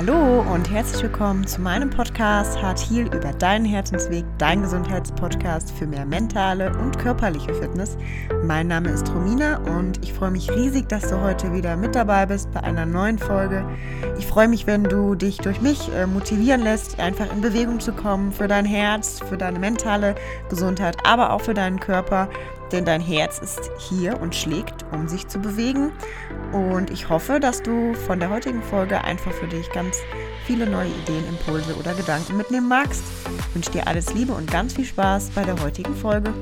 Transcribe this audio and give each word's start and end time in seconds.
Hallo 0.00 0.40
und 0.50 0.70
herzlich 0.70 1.02
willkommen 1.02 1.46
zu 1.46 1.60
meinem 1.60 1.90
Podcast 1.90 2.56
Hart 2.62 2.78
Heal 2.78 3.14
über 3.14 3.34
deinen 3.34 3.66
Herzensweg, 3.66 4.24
dein 4.38 4.62
Gesundheitspodcast 4.62 5.72
für 5.72 5.86
mehr 5.86 6.06
mentale 6.06 6.74
und 6.78 6.98
körperliche 6.98 7.52
Fitness. 7.52 7.98
Mein 8.42 8.68
Name 8.68 8.88
ist 8.88 9.12
Romina 9.12 9.58
und 9.58 10.02
ich 10.02 10.14
freue 10.14 10.30
mich 10.30 10.50
riesig, 10.50 10.88
dass 10.88 11.10
du 11.10 11.20
heute 11.20 11.52
wieder 11.52 11.76
mit 11.76 11.94
dabei 11.94 12.24
bist 12.24 12.50
bei 12.50 12.62
einer 12.62 12.86
neuen 12.86 13.18
Folge. 13.18 13.62
Ich 14.18 14.26
freue 14.26 14.48
mich, 14.48 14.66
wenn 14.66 14.84
du 14.84 15.16
dich 15.16 15.36
durch 15.36 15.60
mich 15.60 15.94
äh, 15.94 16.06
motivieren 16.06 16.62
lässt, 16.62 16.98
einfach 16.98 17.30
in 17.30 17.42
Bewegung 17.42 17.78
zu 17.78 17.92
kommen 17.92 18.32
für 18.32 18.48
dein 18.48 18.64
Herz, 18.64 19.20
für 19.28 19.36
deine 19.36 19.58
mentale 19.58 20.14
Gesundheit, 20.48 20.96
aber 21.04 21.30
auch 21.30 21.42
für 21.42 21.52
deinen 21.52 21.78
Körper 21.78 22.30
denn 22.72 22.84
dein 22.84 23.00
Herz 23.00 23.38
ist 23.38 23.70
hier 23.78 24.20
und 24.20 24.34
schlägt, 24.34 24.84
um 24.92 25.08
sich 25.08 25.26
zu 25.28 25.38
bewegen. 25.38 25.92
Und 26.52 26.90
ich 26.90 27.08
hoffe, 27.08 27.40
dass 27.40 27.62
du 27.62 27.94
von 27.94 28.20
der 28.20 28.30
heutigen 28.30 28.62
Folge 28.62 29.02
einfach 29.02 29.32
für 29.32 29.48
dich 29.48 29.70
ganz 29.72 29.98
viele 30.46 30.68
neue 30.68 30.88
Ideen, 30.88 31.26
Impulse 31.28 31.76
oder 31.76 31.94
Gedanken 31.94 32.36
mitnehmen 32.36 32.68
magst. 32.68 33.02
Ich 33.48 33.54
wünsche 33.54 33.72
dir 33.72 33.86
alles 33.86 34.14
Liebe 34.14 34.32
und 34.32 34.50
ganz 34.50 34.74
viel 34.74 34.84
Spaß 34.84 35.30
bei 35.30 35.44
der 35.44 35.60
heutigen 35.60 35.94
Folge. 35.94 36.32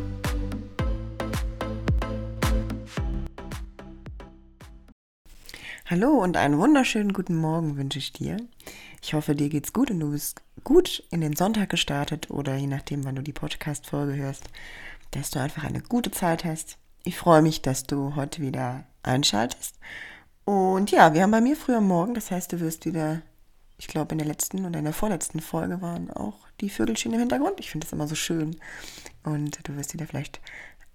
Hallo 5.86 6.10
und 6.10 6.36
einen 6.36 6.58
wunderschönen 6.58 7.14
guten 7.14 7.36
Morgen 7.36 7.78
wünsche 7.78 7.98
ich 7.98 8.12
dir. 8.12 8.36
Ich 9.02 9.14
hoffe, 9.14 9.34
dir 9.34 9.48
geht's 9.48 9.72
gut 9.72 9.90
und 9.90 10.00
du 10.00 10.10
bist 10.10 10.42
gut 10.62 11.02
in 11.10 11.22
den 11.22 11.34
Sonntag 11.34 11.70
gestartet 11.70 12.30
oder 12.30 12.56
je 12.56 12.66
nachdem, 12.66 13.04
wann 13.04 13.16
du 13.16 13.22
die 13.22 13.32
Podcast-Folge 13.32 14.14
hörst, 14.14 14.50
dass 15.10 15.30
du 15.30 15.40
einfach 15.40 15.64
eine 15.64 15.80
gute 15.80 16.10
Zeit 16.10 16.44
hast. 16.44 16.78
Ich 17.04 17.16
freue 17.16 17.42
mich, 17.42 17.62
dass 17.62 17.84
du 17.84 18.14
heute 18.16 18.42
wieder 18.42 18.84
einschaltest. 19.02 19.76
Und 20.44 20.90
ja, 20.90 21.14
wir 21.14 21.22
haben 21.22 21.30
bei 21.30 21.40
mir 21.40 21.56
früher 21.56 21.80
Morgen, 21.80 22.14
das 22.14 22.30
heißt, 22.30 22.52
du 22.52 22.60
wirst 22.60 22.86
wieder, 22.86 23.22
ich 23.76 23.86
glaube, 23.86 24.12
in 24.12 24.18
der 24.18 24.26
letzten 24.26 24.64
oder 24.64 24.78
in 24.78 24.84
der 24.84 24.94
vorletzten 24.94 25.40
Folge 25.40 25.82
waren 25.82 26.10
auch 26.10 26.38
die 26.60 26.70
Vögelchen 26.70 27.12
im 27.12 27.20
Hintergrund. 27.20 27.60
Ich 27.60 27.70
finde 27.70 27.86
das 27.86 27.92
immer 27.92 28.08
so 28.08 28.14
schön. 28.14 28.56
Und 29.24 29.58
du 29.66 29.76
wirst 29.76 29.92
wieder 29.94 30.06
vielleicht 30.06 30.40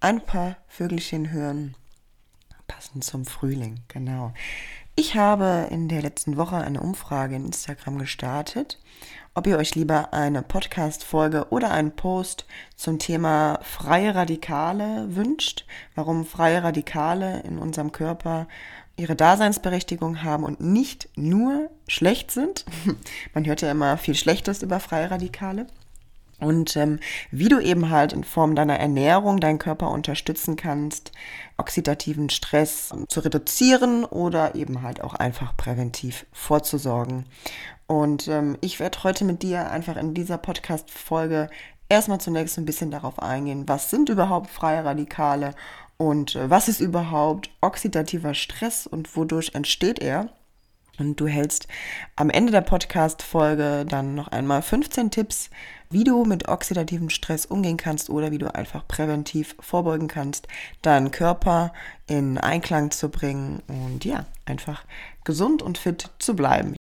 ein 0.00 0.20
paar 0.20 0.56
Vögelchen 0.68 1.30
hören, 1.30 1.76
passend 2.66 3.04
zum 3.04 3.24
Frühling, 3.24 3.80
genau. 3.88 4.32
Ich 4.96 5.16
habe 5.16 5.68
in 5.70 5.88
der 5.88 6.02
letzten 6.02 6.36
Woche 6.36 6.56
eine 6.56 6.80
Umfrage 6.80 7.34
in 7.34 7.46
Instagram 7.46 7.98
gestartet, 7.98 8.78
ob 9.34 9.48
ihr 9.48 9.58
euch 9.58 9.74
lieber 9.74 10.12
eine 10.12 10.42
Podcast-Folge 10.42 11.48
oder 11.50 11.72
einen 11.72 11.90
Post 11.90 12.46
zum 12.76 13.00
Thema 13.00 13.58
freie 13.62 14.14
Radikale 14.14 15.06
wünscht, 15.16 15.66
warum 15.96 16.24
freie 16.24 16.62
Radikale 16.62 17.40
in 17.40 17.58
unserem 17.58 17.90
Körper 17.90 18.46
ihre 18.96 19.16
Daseinsberechtigung 19.16 20.22
haben 20.22 20.44
und 20.44 20.60
nicht 20.60 21.08
nur 21.16 21.68
schlecht 21.88 22.30
sind. 22.30 22.64
Man 23.34 23.44
hört 23.44 23.60
ja 23.60 23.72
immer 23.72 23.98
viel 23.98 24.14
Schlechtes 24.14 24.62
über 24.62 24.78
freie 24.78 25.10
Radikale. 25.10 25.66
Und 26.40 26.76
ähm, 26.76 26.98
wie 27.30 27.48
du 27.48 27.60
eben 27.60 27.90
halt 27.90 28.12
in 28.12 28.24
Form 28.24 28.54
deiner 28.54 28.78
Ernährung 28.78 29.40
deinen 29.40 29.58
Körper 29.58 29.90
unterstützen 29.90 30.56
kannst, 30.56 31.12
oxidativen 31.56 32.28
Stress 32.28 32.92
zu 33.08 33.20
reduzieren 33.20 34.04
oder 34.04 34.54
eben 34.54 34.82
halt 34.82 35.02
auch 35.02 35.14
einfach 35.14 35.56
präventiv 35.56 36.26
vorzusorgen. 36.32 37.26
Und 37.86 38.28
ähm, 38.28 38.56
ich 38.60 38.80
werde 38.80 39.04
heute 39.04 39.24
mit 39.24 39.42
dir 39.42 39.70
einfach 39.70 39.96
in 39.96 40.14
dieser 40.14 40.38
Podcast-Folge 40.38 41.50
erstmal 41.88 42.20
zunächst 42.20 42.58
ein 42.58 42.64
bisschen 42.64 42.90
darauf 42.90 43.18
eingehen, 43.20 43.68
was 43.68 43.90
sind 43.90 44.08
überhaupt 44.08 44.50
freie 44.50 44.84
Radikale 44.84 45.54
und 45.96 46.34
äh, 46.34 46.50
was 46.50 46.68
ist 46.68 46.80
überhaupt 46.80 47.50
oxidativer 47.60 48.34
Stress 48.34 48.86
und 48.86 49.16
wodurch 49.16 49.54
entsteht 49.54 50.00
er. 50.00 50.30
Und 50.98 51.18
du 51.18 51.26
hältst 51.26 51.66
am 52.14 52.30
Ende 52.30 52.52
der 52.52 52.60
Podcast-Folge 52.60 53.84
dann 53.88 54.14
noch 54.14 54.28
einmal 54.28 54.62
15 54.62 55.10
Tipps, 55.10 55.50
wie 55.90 56.04
du 56.04 56.24
mit 56.24 56.48
oxidativem 56.48 57.10
Stress 57.10 57.46
umgehen 57.46 57.76
kannst 57.76 58.10
oder 58.10 58.30
wie 58.30 58.38
du 58.38 58.54
einfach 58.54 58.86
präventiv 58.86 59.56
vorbeugen 59.60 60.08
kannst, 60.08 60.48
deinen 60.82 61.10
Körper 61.10 61.72
in 62.06 62.38
Einklang 62.38 62.90
zu 62.90 63.08
bringen 63.08 63.62
und 63.68 64.04
ja, 64.04 64.26
einfach 64.46 64.84
gesund 65.24 65.62
und 65.62 65.78
fit 65.78 66.10
zu 66.18 66.34
bleiben. 66.36 66.76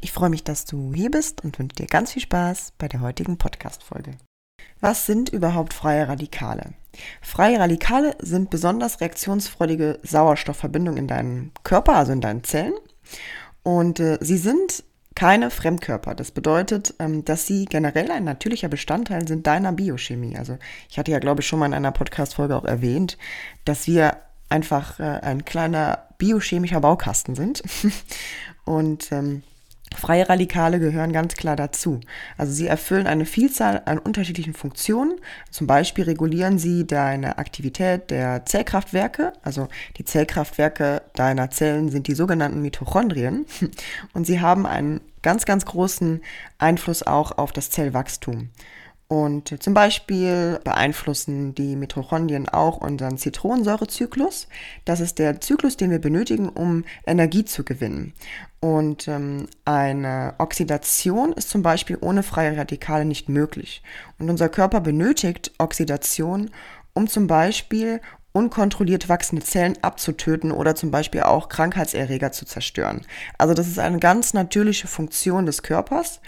Ich 0.00 0.12
freue 0.12 0.30
mich, 0.30 0.44
dass 0.44 0.64
du 0.64 0.92
hier 0.94 1.10
bist 1.10 1.42
und 1.44 1.58
wünsche 1.58 1.76
dir 1.76 1.86
ganz 1.86 2.12
viel 2.12 2.22
Spaß 2.22 2.72
bei 2.78 2.86
der 2.88 3.00
heutigen 3.00 3.36
Podcast-Folge. 3.36 4.12
Was 4.80 5.06
sind 5.06 5.28
überhaupt 5.28 5.74
freie 5.74 6.06
Radikale? 6.06 6.74
Freie 7.20 7.58
Radikale 7.58 8.14
sind 8.20 8.50
besonders 8.50 9.00
reaktionsfreudige 9.00 9.98
Sauerstoffverbindungen 10.02 10.98
in 10.98 11.08
deinem 11.08 11.50
Körper, 11.64 11.96
also 11.96 12.12
in 12.12 12.20
deinen 12.20 12.44
Zellen. 12.44 12.74
Und 13.64 13.98
äh, 13.98 14.18
sie 14.20 14.38
sind 14.38 14.84
keine 15.18 15.50
Fremdkörper. 15.50 16.14
Das 16.14 16.30
bedeutet, 16.30 16.94
ähm, 17.00 17.24
dass 17.24 17.44
sie 17.44 17.64
generell 17.64 18.12
ein 18.12 18.22
natürlicher 18.22 18.68
Bestandteil 18.68 19.26
sind 19.26 19.48
deiner 19.48 19.72
Biochemie. 19.72 20.36
Also 20.36 20.58
ich 20.88 20.96
hatte 20.96 21.10
ja, 21.10 21.18
glaube 21.18 21.40
ich, 21.40 21.48
schon 21.48 21.58
mal 21.58 21.66
in 21.66 21.74
einer 21.74 21.90
Podcast-Folge 21.90 22.54
auch 22.54 22.64
erwähnt, 22.64 23.18
dass 23.64 23.88
wir 23.88 24.18
einfach 24.48 25.00
äh, 25.00 25.02
ein 25.02 25.44
kleiner 25.44 26.04
biochemischer 26.18 26.80
Baukasten 26.80 27.34
sind. 27.34 27.64
Und 28.64 29.10
ähm, 29.10 29.42
Freie 29.96 30.28
Radikale 30.28 30.78
gehören 30.78 31.12
ganz 31.12 31.34
klar 31.34 31.56
dazu. 31.56 31.98
Also 32.36 32.52
sie 32.52 32.68
erfüllen 32.68 33.08
eine 33.08 33.26
Vielzahl 33.26 33.82
an 33.86 33.98
unterschiedlichen 33.98 34.54
Funktionen. 34.54 35.18
Zum 35.50 35.66
Beispiel 35.66 36.04
regulieren 36.04 36.60
sie 36.60 36.86
deine 36.86 37.38
Aktivität 37.38 38.10
der 38.10 38.46
Zellkraftwerke. 38.46 39.32
Also 39.42 39.66
die 39.96 40.04
Zellkraftwerke 40.04 41.02
deiner 41.14 41.50
Zellen 41.50 41.88
sind 41.88 42.06
die 42.06 42.14
sogenannten 42.14 42.62
Mitochondrien. 42.62 43.46
Und 44.12 44.28
sie 44.28 44.40
haben 44.40 44.64
einen 44.64 45.00
ganz, 45.22 45.44
ganz 45.44 45.64
großen 45.64 46.22
Einfluss 46.58 47.02
auch 47.02 47.38
auf 47.38 47.52
das 47.52 47.70
Zellwachstum. 47.70 48.50
Und 49.10 49.62
zum 49.62 49.72
Beispiel 49.72 50.60
beeinflussen 50.64 51.54
die 51.54 51.76
Mitochondrien 51.76 52.46
auch 52.46 52.76
unseren 52.76 53.16
Zitronensäurezyklus. 53.16 54.48
Das 54.84 55.00
ist 55.00 55.18
der 55.18 55.40
Zyklus, 55.40 55.78
den 55.78 55.90
wir 55.90 55.98
benötigen, 55.98 56.50
um 56.50 56.84
Energie 57.06 57.46
zu 57.46 57.64
gewinnen. 57.64 58.12
Und 58.60 59.08
ähm, 59.08 59.46
eine 59.64 60.34
Oxidation 60.36 61.32
ist 61.32 61.48
zum 61.48 61.62
Beispiel 61.62 61.96
ohne 62.02 62.22
freie 62.22 62.58
Radikale 62.58 63.06
nicht 63.06 63.30
möglich. 63.30 63.82
Und 64.18 64.28
unser 64.28 64.50
Körper 64.50 64.80
benötigt 64.80 65.52
Oxidation, 65.56 66.50
um 66.92 67.08
zum 67.08 67.28
Beispiel 67.28 68.02
unkontrolliert 68.38 69.08
wachsende 69.08 69.44
Zellen 69.44 69.76
abzutöten 69.82 70.52
oder 70.52 70.74
zum 70.74 70.90
Beispiel 70.90 71.22
auch 71.22 71.48
Krankheitserreger 71.48 72.32
zu 72.32 72.46
zerstören. 72.46 73.02
Also 73.36 73.52
das 73.52 73.66
ist 73.66 73.78
eine 73.78 73.98
ganz 73.98 74.32
natürliche 74.32 74.86
Funktion 74.86 75.44
des 75.44 75.62
Körpers 75.62 76.20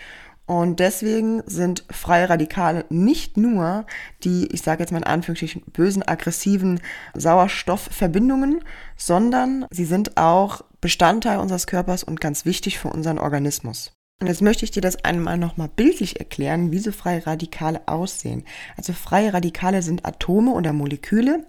und 0.51 0.81
deswegen 0.81 1.45
sind 1.47 1.85
freie 1.91 2.29
Radikale 2.29 2.85
nicht 2.89 3.37
nur 3.37 3.87
die, 4.25 4.49
ich 4.53 4.63
sage 4.63 4.83
jetzt 4.83 4.91
mal 4.91 4.99
in 4.99 5.05
Anführungsstrichen, 5.05 5.63
bösen, 5.73 6.03
aggressiven 6.03 6.81
Sauerstoffverbindungen, 7.15 8.65
sondern 8.97 9.65
sie 9.71 9.85
sind 9.85 10.17
auch 10.17 10.63
Bestandteil 10.81 11.39
unseres 11.39 11.69
Körpers 11.69 12.03
und 12.03 12.21
ganz 12.21 12.45
wichtig 12.47 12.81
für 12.81 12.89
unseren 12.89 13.21
Organismus. 13.21 13.93
Und 14.21 14.27
jetzt 14.27 14.43
möchte 14.43 14.65
ich 14.65 14.73
dir 14.73 14.83
das 14.83 15.05
einmal 15.05 15.39
nochmal 15.39 15.69
bildlich 15.69 16.19
erklären, 16.19 16.73
wie 16.73 16.81
so 16.81 16.91
freie 16.91 17.25
Radikale 17.27 17.87
aussehen. 17.87 18.43
Also 18.77 18.93
freie 18.93 19.33
Radikale 19.33 19.83
sind 19.83 20.05
Atome 20.05 20.51
oder 20.51 20.73
Moleküle, 20.73 21.47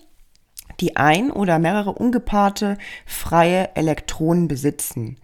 die 0.82 0.98
ein 0.98 1.32
oder 1.32 1.60
mehrere 1.60 1.94
ungepaarte 1.94 2.78
freie 3.06 3.76
Elektronen 3.76 4.48
besitzen. 4.48 5.18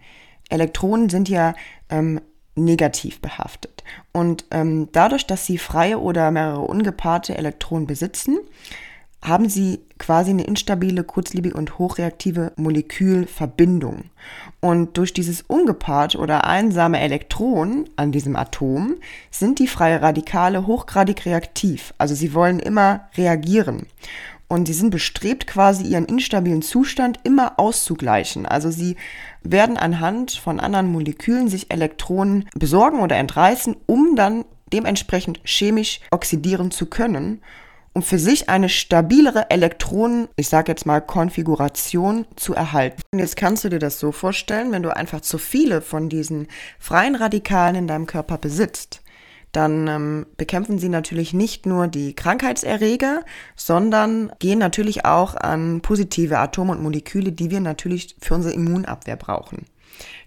Elektronen 0.48 1.08
sind 1.08 1.28
ja 1.28 1.54
ähm, 1.90 2.20
negativ 2.54 3.20
behaftet. 3.20 3.84
Und 4.12 4.44
ähm, 4.50 4.88
dadurch, 4.92 5.26
dass 5.26 5.46
sie 5.46 5.58
freie 5.58 5.98
oder 5.98 6.30
mehrere 6.30 6.60
ungepaarte 6.60 7.36
Elektronen 7.36 7.86
besitzen, 7.86 8.38
haben 9.22 9.48
sie 9.48 9.80
quasi 9.98 10.30
eine 10.30 10.44
instabile, 10.44 11.02
kurzlebige 11.02 11.56
und 11.56 11.78
hochreaktive 11.78 12.52
Molekülverbindung. 12.56 14.04
Und 14.60 14.96
durch 14.96 15.12
dieses 15.12 15.42
ungepaarte 15.42 16.18
oder 16.18 16.44
einsame 16.44 17.00
Elektron 17.00 17.88
an 17.96 18.12
diesem 18.12 18.36
Atom 18.36 18.94
sind 19.30 19.58
die 19.58 19.66
freie 19.66 20.02
Radikale 20.02 20.66
hochgradig 20.66 21.26
reaktiv. 21.26 21.94
Also 21.98 22.14
sie 22.14 22.32
wollen 22.32 22.60
immer 22.60 23.08
reagieren. 23.16 23.86
Und 24.48 24.66
sie 24.66 24.72
sind 24.72 24.90
bestrebt, 24.90 25.46
quasi 25.46 25.84
ihren 25.84 26.06
instabilen 26.06 26.62
Zustand 26.62 27.20
immer 27.22 27.58
auszugleichen. 27.58 28.46
Also 28.46 28.70
sie 28.70 28.96
werden 29.42 29.76
anhand 29.76 30.32
von 30.32 30.58
anderen 30.58 30.90
Molekülen 30.90 31.48
sich 31.48 31.70
Elektronen 31.70 32.48
besorgen 32.54 33.00
oder 33.00 33.16
entreißen, 33.16 33.76
um 33.86 34.16
dann 34.16 34.46
dementsprechend 34.72 35.40
chemisch 35.44 36.00
oxidieren 36.10 36.70
zu 36.70 36.86
können, 36.86 37.42
um 37.92 38.02
für 38.02 38.18
sich 38.18 38.48
eine 38.48 38.68
stabilere 38.68 39.50
Elektronen, 39.50 40.28
ich 40.36 40.48
sage 40.48 40.72
jetzt 40.72 40.86
mal 40.86 41.00
Konfiguration 41.00 42.26
zu 42.36 42.54
erhalten. 42.54 43.02
Und 43.12 43.18
jetzt 43.18 43.36
kannst 43.36 43.64
du 43.64 43.68
dir 43.68 43.78
das 43.78 43.98
so 43.98 44.12
vorstellen, 44.12 44.72
wenn 44.72 44.82
du 44.82 44.94
einfach 44.94 45.20
zu 45.20 45.36
viele 45.36 45.80
von 45.80 46.08
diesen 46.08 46.48
freien 46.78 47.16
Radikalen 47.16 47.76
in 47.76 47.86
deinem 47.86 48.06
Körper 48.06 48.38
besitzt, 48.38 49.02
dann 49.52 49.88
ähm, 49.88 50.26
bekämpfen 50.36 50.78
sie 50.78 50.88
natürlich 50.88 51.32
nicht 51.32 51.66
nur 51.66 51.88
die 51.88 52.14
Krankheitserreger, 52.14 53.24
sondern 53.56 54.30
gehen 54.38 54.58
natürlich 54.58 55.04
auch 55.04 55.34
an 55.34 55.80
positive 55.80 56.38
Atome 56.38 56.72
und 56.72 56.82
Moleküle, 56.82 57.32
die 57.32 57.50
wir 57.50 57.60
natürlich 57.60 58.16
für 58.20 58.34
unsere 58.34 58.54
Immunabwehr 58.54 59.16
brauchen. 59.16 59.66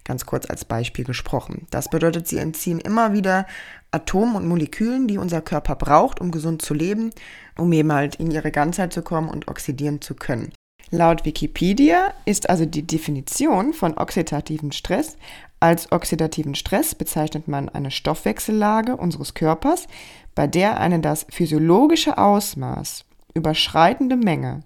Ganz 0.04 0.26
kurz 0.26 0.50
als 0.50 0.64
Beispiel 0.64 1.04
gesprochen. 1.04 1.66
Das 1.70 1.88
bedeutet, 1.88 2.26
sie 2.26 2.38
entziehen 2.38 2.80
immer 2.80 3.12
wieder 3.12 3.46
Atomen 3.92 4.36
und 4.36 4.48
Molekülen, 4.48 5.06
die 5.06 5.18
unser 5.18 5.40
Körper 5.40 5.76
braucht, 5.76 6.20
um 6.20 6.30
gesund 6.30 6.62
zu 6.62 6.74
leben, 6.74 7.10
um 7.56 7.72
eben 7.72 7.92
halt 7.92 8.16
in 8.16 8.30
ihre 8.30 8.50
Ganzheit 8.50 8.92
zu 8.92 9.02
kommen 9.02 9.28
und 9.28 9.48
oxidieren 9.48 10.00
zu 10.00 10.14
können. 10.14 10.52
Laut 10.90 11.24
Wikipedia 11.24 12.12
ist 12.26 12.50
also 12.50 12.66
die 12.66 12.86
Definition 12.86 13.72
von 13.72 13.96
oxidativen 13.96 14.72
Stress 14.72 15.16
als 15.62 15.92
oxidativen 15.92 16.56
Stress 16.56 16.94
bezeichnet 16.94 17.46
man 17.46 17.68
eine 17.68 17.92
Stoffwechsellage 17.92 18.96
unseres 18.96 19.34
Körpers, 19.34 19.86
bei 20.34 20.48
der 20.48 20.80
eine 20.80 20.98
das 20.98 21.24
physiologische 21.30 22.18
Ausmaß 22.18 23.04
überschreitende 23.34 24.16
Menge 24.16 24.62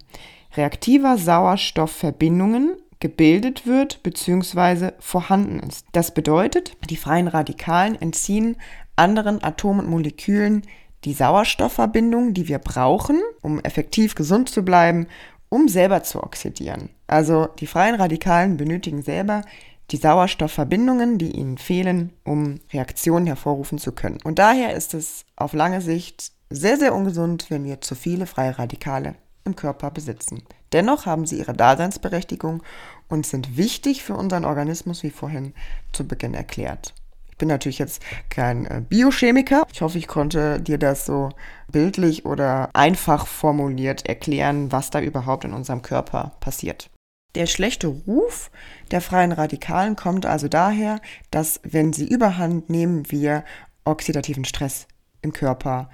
reaktiver 0.55 1.17
Sauerstoffverbindungen 1.17 2.77
gebildet 2.99 3.67
wird 3.67 4.01
bzw. 4.01 4.93
vorhanden 4.99 5.59
ist. 5.59 5.85
Das 5.91 6.15
bedeutet, 6.15 6.75
die 6.89 6.97
freien 6.97 7.27
Radikalen 7.27 8.01
entziehen 8.01 8.57
anderen 8.95 9.43
Atomen 9.43 9.85
und 9.85 9.91
Molekülen 9.91 10.63
die 11.05 11.13
Sauerstoffverbindung, 11.13 12.33
die 12.33 12.47
wir 12.47 12.57
brauchen, 12.57 13.21
um 13.41 13.59
effektiv 13.59 14.15
gesund 14.15 14.49
zu 14.49 14.65
bleiben 14.65 15.05
um 15.49 15.67
selber 15.67 16.03
zu 16.03 16.23
oxidieren. 16.23 16.89
Also 17.07 17.47
die 17.59 17.67
freien 17.67 17.95
Radikalen 17.95 18.57
benötigen 18.57 19.01
selber 19.01 19.43
die 19.91 19.97
Sauerstoffverbindungen, 19.97 21.17
die 21.17 21.31
ihnen 21.31 21.57
fehlen, 21.57 22.13
um 22.23 22.59
Reaktionen 22.73 23.25
hervorrufen 23.25 23.77
zu 23.77 23.91
können. 23.91 24.19
Und 24.23 24.39
daher 24.39 24.75
ist 24.75 24.93
es 24.93 25.25
auf 25.35 25.53
lange 25.53 25.81
Sicht 25.81 26.31
sehr, 26.49 26.77
sehr 26.77 26.93
ungesund, 26.93 27.47
wenn 27.49 27.63
wir 27.63 27.81
zu 27.81 27.95
viele 27.95 28.25
freie 28.25 28.57
Radikale 28.57 29.15
im 29.45 29.55
Körper 29.55 29.91
besitzen. 29.91 30.43
Dennoch 30.73 31.05
haben 31.05 31.25
sie 31.25 31.39
ihre 31.39 31.53
Daseinsberechtigung 31.53 32.61
und 33.07 33.25
sind 33.25 33.55
wichtig 33.55 34.03
für 34.03 34.15
unseren 34.15 34.45
Organismus, 34.45 35.03
wie 35.03 35.09
vorhin 35.09 35.53
zu 35.93 36.05
Beginn 36.05 36.33
erklärt. 36.33 36.93
Ich 37.31 37.37
bin 37.37 37.47
natürlich 37.47 37.77
jetzt 37.77 38.01
kein 38.29 38.65
äh, 38.65 38.81
Biochemiker. 38.87 39.65
Ich 39.71 39.81
hoffe, 39.81 39.99
ich 39.99 40.07
konnte 40.07 40.59
dir 40.59 40.77
das 40.77 41.05
so 41.05 41.29
bildlich 41.71 42.25
oder 42.25 42.71
einfach 42.73 43.27
formuliert 43.27 44.07
erklären, 44.07 44.71
was 44.71 44.89
da 44.89 44.99
überhaupt 44.99 45.45
in 45.45 45.53
unserem 45.53 45.83
Körper 45.83 46.31
passiert. 46.39 46.89
Der 47.37 47.45
schlechte 47.45 47.85
Ruf 47.85 48.49
der 48.89 48.99
freien 48.99 49.31
Radikalen 49.31 49.95
kommt 49.95 50.25
also 50.25 50.47
daher, 50.47 50.99
dass 51.29 51.59
wenn 51.61 51.93
sie 51.93 52.07
überhand 52.07 52.71
nehmen, 52.71 53.11
wir 53.11 53.45
oxidativen 53.85 54.43
Stress 54.43 54.87
im 55.21 55.33
Körper 55.33 55.91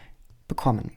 bekommen. 0.48 0.92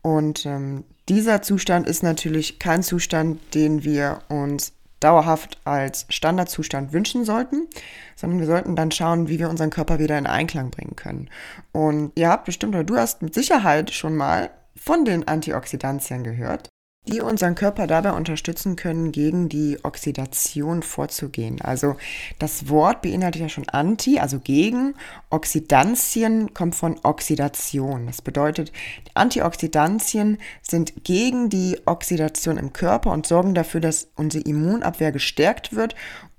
Und 0.00 0.46
ähm, 0.46 0.84
dieser 1.08 1.42
Zustand 1.42 1.88
ist 1.88 2.04
natürlich 2.04 2.60
kein 2.60 2.84
Zustand, 2.84 3.40
den 3.56 3.82
wir 3.82 4.20
uns 4.28 4.72
dauerhaft 5.00 5.58
als 5.64 6.06
Standardzustand 6.10 6.92
wünschen 6.92 7.24
sollten, 7.24 7.66
sondern 8.14 8.38
wir 8.38 8.46
sollten 8.46 8.76
dann 8.76 8.92
schauen, 8.92 9.26
wie 9.26 9.40
wir 9.40 9.50
unseren 9.50 9.70
Körper 9.70 9.98
wieder 9.98 10.16
in 10.16 10.28
Einklang 10.28 10.70
bringen 10.70 10.94
können. 10.94 11.28
Und 11.72 12.12
ihr 12.14 12.28
habt 12.28 12.44
bestimmt 12.44 12.76
oder 12.76 12.84
du 12.84 12.96
hast 12.96 13.20
mit 13.20 13.34
Sicherheit 13.34 13.90
schon 13.90 14.14
mal 14.14 14.50
von 14.76 15.04
den 15.04 15.26
Antioxidantien 15.26 16.22
gehört 16.22 16.68
die 17.06 17.20
unseren 17.20 17.56
Körper 17.56 17.88
dabei 17.88 18.12
unterstützen 18.12 18.76
können, 18.76 19.10
gegen 19.10 19.48
die 19.48 19.78
Oxidation 19.82 20.82
vorzugehen. 20.82 21.60
Also 21.60 21.96
das 22.38 22.68
Wort 22.68 23.02
beinhaltet 23.02 23.42
ja 23.42 23.48
schon 23.48 23.68
anti, 23.68 24.20
also 24.20 24.38
gegen. 24.38 24.94
Oxidantien 25.28 26.54
kommt 26.54 26.76
von 26.76 27.00
Oxidation. 27.02 28.06
Das 28.06 28.22
bedeutet, 28.22 28.72
Antioxidantien 29.14 30.38
sind 30.62 31.04
gegen 31.04 31.48
die 31.48 31.80
Oxidation 31.86 32.56
im 32.56 32.72
Körper 32.72 33.10
und 33.10 33.26
sorgen 33.26 33.54
dafür, 33.54 33.80
dass 33.80 34.08
unsere 34.14 34.44
Immunabwehr 34.44 35.10
gestärkt 35.10 35.74
wird 35.74 35.96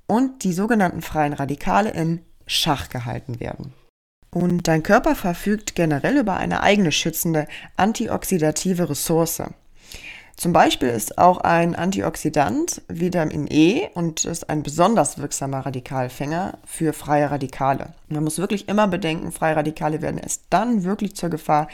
und 0.08 0.46
die 0.46 0.54
sogenannten 0.54 1.02
freien 1.02 1.34
Radikale 1.34 1.92
in 1.92 2.22
Schach 2.46 2.88
gehalten 2.88 3.42
werden. 3.42 3.74
Und 4.32 4.68
dein 4.68 4.82
Körper 4.82 5.16
verfügt 5.16 5.76
generell 5.76 6.18
über 6.18 6.38
eine 6.38 6.64
eigene 6.64 6.92
schützende 6.92 7.48
antioxidative 7.76 8.90
Ressource. 8.90 9.44
Zum 10.44 10.52
Beispiel 10.52 10.90
ist 10.90 11.20
auch 11.20 11.38
ein 11.38 11.74
Antioxidant 11.74 12.82
Vitamin 12.90 13.48
E 13.50 13.88
und 13.94 14.26
ist 14.26 14.50
ein 14.50 14.62
besonders 14.62 15.18
wirksamer 15.18 15.66
Radikalfänger 15.66 16.58
für 16.66 16.92
freie 16.92 17.32
Radikale. 17.32 17.94
Man 18.10 18.26
muss 18.26 18.40
wirklich 18.40 18.68
immer 18.68 18.90
bedenken, 18.90 19.32
freie 19.32 19.56
Radikale 19.56 20.02
werden 20.02 20.18
erst 20.18 20.44
dann 20.50 20.84
wirklich 20.84 21.16
zur 21.16 21.30
Gefahr, 21.30 21.70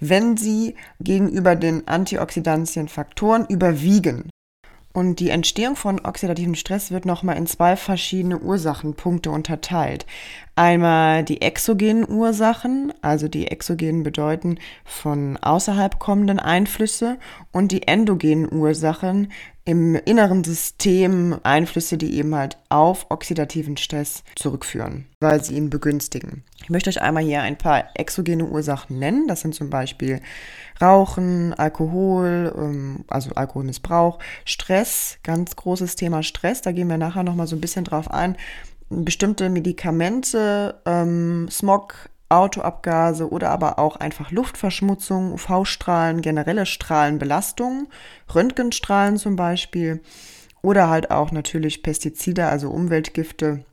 wenn 0.00 0.38
sie 0.38 0.76
gegenüber 0.98 1.56
den 1.56 1.86
Antioxidantien 1.88 2.88
Faktoren 2.88 3.44
überwiegen. 3.50 4.30
Und 4.94 5.20
die 5.20 5.28
Entstehung 5.28 5.76
von 5.76 6.00
oxidativen 6.02 6.54
Stress 6.54 6.90
wird 6.90 7.04
nochmal 7.04 7.36
in 7.36 7.46
zwei 7.46 7.76
verschiedene 7.76 8.38
Ursachenpunkte 8.38 9.30
unterteilt. 9.30 10.06
Einmal 10.58 11.22
die 11.22 11.42
exogenen 11.42 12.08
Ursachen, 12.08 12.94
also 13.02 13.28
die 13.28 13.48
exogenen 13.48 14.02
bedeuten 14.02 14.58
von 14.86 15.36
außerhalb 15.36 15.98
kommenden 15.98 16.38
Einflüsse 16.38 17.18
und 17.52 17.72
die 17.72 17.86
endogenen 17.86 18.50
Ursachen 18.50 19.30
im 19.66 19.96
inneren 19.96 20.44
System 20.44 21.38
Einflüsse, 21.42 21.98
die 21.98 22.16
eben 22.16 22.34
halt 22.34 22.56
auf 22.70 23.10
oxidativen 23.10 23.76
Stress 23.76 24.24
zurückführen, 24.34 25.06
weil 25.20 25.44
sie 25.44 25.56
ihn 25.56 25.68
begünstigen. 25.68 26.42
Ich 26.62 26.70
möchte 26.70 26.88
euch 26.88 27.02
einmal 27.02 27.24
hier 27.24 27.42
ein 27.42 27.58
paar 27.58 27.90
exogene 27.94 28.46
Ursachen 28.46 28.98
nennen. 28.98 29.28
Das 29.28 29.42
sind 29.42 29.54
zum 29.54 29.68
Beispiel 29.68 30.22
Rauchen, 30.80 31.52
Alkohol, 31.52 32.54
ähm, 32.56 33.04
also 33.08 33.32
Alkoholmissbrauch, 33.34 34.20
Stress, 34.46 35.18
ganz 35.22 35.54
großes 35.54 35.96
Thema 35.96 36.22
Stress. 36.22 36.62
Da 36.62 36.72
gehen 36.72 36.88
wir 36.88 36.96
nachher 36.96 37.24
nochmal 37.24 37.46
so 37.46 37.56
ein 37.56 37.60
bisschen 37.60 37.84
drauf 37.84 38.10
ein 38.10 38.36
bestimmte 38.88 39.48
Medikamente, 39.48 40.80
ähm, 40.86 41.48
Smog, 41.50 42.08
Autoabgase 42.28 43.30
oder 43.30 43.50
aber 43.50 43.78
auch 43.78 43.96
einfach 43.96 44.32
Luftverschmutzung, 44.32 45.32
UV-Strahlen, 45.32 46.22
generelle 46.22 46.66
Strahlenbelastungen, 46.66 47.88
Röntgenstrahlen 48.34 49.16
zum 49.16 49.36
Beispiel 49.36 50.02
oder 50.60 50.88
halt 50.88 51.12
auch 51.12 51.30
natürlich 51.30 51.82
Pestizide, 51.82 52.46
also 52.46 52.70
Umweltgifte 52.70 53.64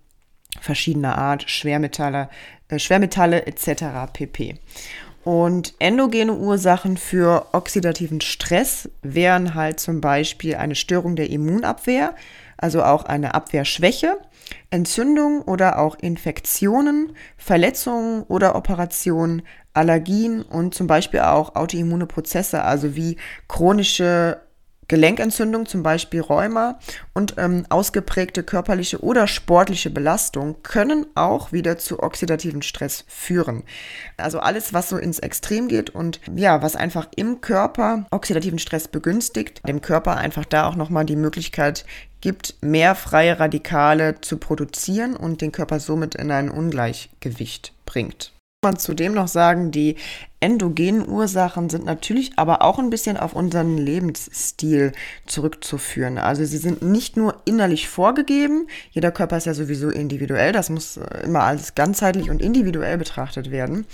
verschiedener 0.61 1.17
Art, 1.17 1.49
Schwermetalle, 1.49 2.29
äh, 2.67 2.77
Schwermetalle 2.79 3.47
etc. 3.47 4.11
pp. 4.13 4.59
Und 5.23 5.73
endogene 5.79 6.33
Ursachen 6.33 6.97
für 6.97 7.47
oxidativen 7.53 8.19
Stress 8.19 8.89
wären 9.01 9.53
halt 9.55 9.79
zum 9.79 10.01
Beispiel 10.01 10.55
eine 10.55 10.75
Störung 10.75 11.15
der 11.15 11.29
Immunabwehr, 11.29 12.13
also 12.57 12.83
auch 12.83 13.05
eine 13.05 13.33
Abwehrschwäche, 13.33 14.17
Entzündung 14.69 15.41
oder 15.41 15.79
auch 15.79 15.97
Infektionen, 15.99 17.15
Verletzungen 17.37 18.23
oder 18.23 18.55
Operationen, 18.55 19.43
Allergien 19.73 20.41
und 20.41 20.75
zum 20.75 20.87
Beispiel 20.87 21.21
auch 21.21 21.55
autoimmune 21.55 22.05
Prozesse, 22.05 22.63
also 22.63 22.95
wie 22.95 23.17
chronische 23.47 24.39
Gelenkentzündung, 24.93 25.65
zum 25.65 25.81
Beispiel 25.81 26.21
Rheuma 26.21 26.77
und 27.15 27.33
ähm, 27.39 27.65
ausgeprägte 27.69 28.43
körperliche 28.43 29.03
oder 29.03 29.25
sportliche 29.25 29.89
Belastung 29.89 30.61
können 30.61 31.07
auch 31.15 31.51
wieder 31.51 31.79
zu 31.79 32.03
oxidativen 32.03 32.61
Stress 32.61 33.03
führen. 33.07 33.63
Also 34.17 34.37
alles, 34.37 34.71
was 34.71 34.89
so 34.89 34.97
ins 34.97 35.17
Extrem 35.17 35.67
geht 35.67 35.89
und 35.89 36.21
ja, 36.35 36.61
was 36.61 36.75
einfach 36.75 37.07
im 37.15 37.41
Körper 37.41 38.05
oxidativen 38.11 38.59
Stress 38.59 38.87
begünstigt, 38.87 39.67
dem 39.67 39.81
Körper 39.81 40.17
einfach 40.17 40.45
da 40.45 40.67
auch 40.67 40.75
nochmal 40.75 41.05
die 41.05 41.15
Möglichkeit 41.15 41.85
gibt, 42.21 42.57
mehr 42.61 42.93
freie 42.93 43.39
Radikale 43.39 44.21
zu 44.21 44.37
produzieren 44.37 45.15
und 45.15 45.41
den 45.41 45.51
Körper 45.51 45.79
somit 45.79 46.13
in 46.13 46.29
ein 46.29 46.51
Ungleichgewicht 46.51 47.73
bringt 47.87 48.31
man 48.63 48.77
zudem 48.77 49.13
noch 49.13 49.27
sagen, 49.27 49.69
die 49.69 49.97
endogenen 50.43 51.07
Ursachen 51.07 51.69
sind 51.69 51.85
natürlich 51.85 52.33
aber 52.35 52.61
auch 52.61 52.77
ein 52.77 52.89
bisschen 52.89 53.15
auf 53.15 53.33
unseren 53.33 53.77
Lebensstil 53.77 54.91
zurückzuführen. 55.25 56.17
Also 56.17 56.43
sie 56.43 56.57
sind 56.57 56.81
nicht 56.81 57.15
nur 57.15 57.41
innerlich 57.45 57.87
vorgegeben, 57.87 58.67
jeder 58.91 59.11
Körper 59.11 59.37
ist 59.37 59.45
ja 59.45 59.53
sowieso 59.53 59.89
individuell, 59.89 60.51
das 60.51 60.69
muss 60.69 60.99
immer 61.23 61.43
alles 61.43 61.75
ganzheitlich 61.75 62.29
und 62.29 62.41
individuell 62.41 62.97
betrachtet 62.97 63.51
werden. 63.51 63.85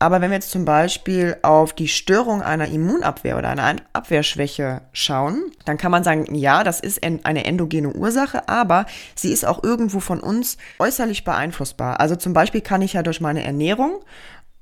Aber 0.00 0.20
wenn 0.20 0.30
wir 0.30 0.36
jetzt 0.36 0.50
zum 0.50 0.64
Beispiel 0.64 1.36
auf 1.42 1.72
die 1.72 1.88
Störung 1.88 2.42
einer 2.42 2.66
Immunabwehr 2.66 3.38
oder 3.38 3.48
einer 3.48 3.76
Abwehrschwäche 3.92 4.82
schauen, 4.92 5.52
dann 5.64 5.78
kann 5.78 5.92
man 5.92 6.04
sagen, 6.04 6.34
ja, 6.34 6.64
das 6.64 6.80
ist 6.80 7.02
eine 7.02 7.44
endogene 7.44 7.90
Ursache, 7.90 8.48
aber 8.48 8.86
sie 9.14 9.32
ist 9.32 9.46
auch 9.46 9.62
irgendwo 9.62 10.00
von 10.00 10.20
uns 10.20 10.58
äußerlich 10.78 11.24
beeinflussbar. 11.24 12.00
Also 12.00 12.16
zum 12.16 12.32
Beispiel 12.32 12.60
kann 12.60 12.82
ich 12.82 12.94
ja 12.94 13.02
durch 13.02 13.20
meine 13.20 13.44
Ernährung 13.44 14.00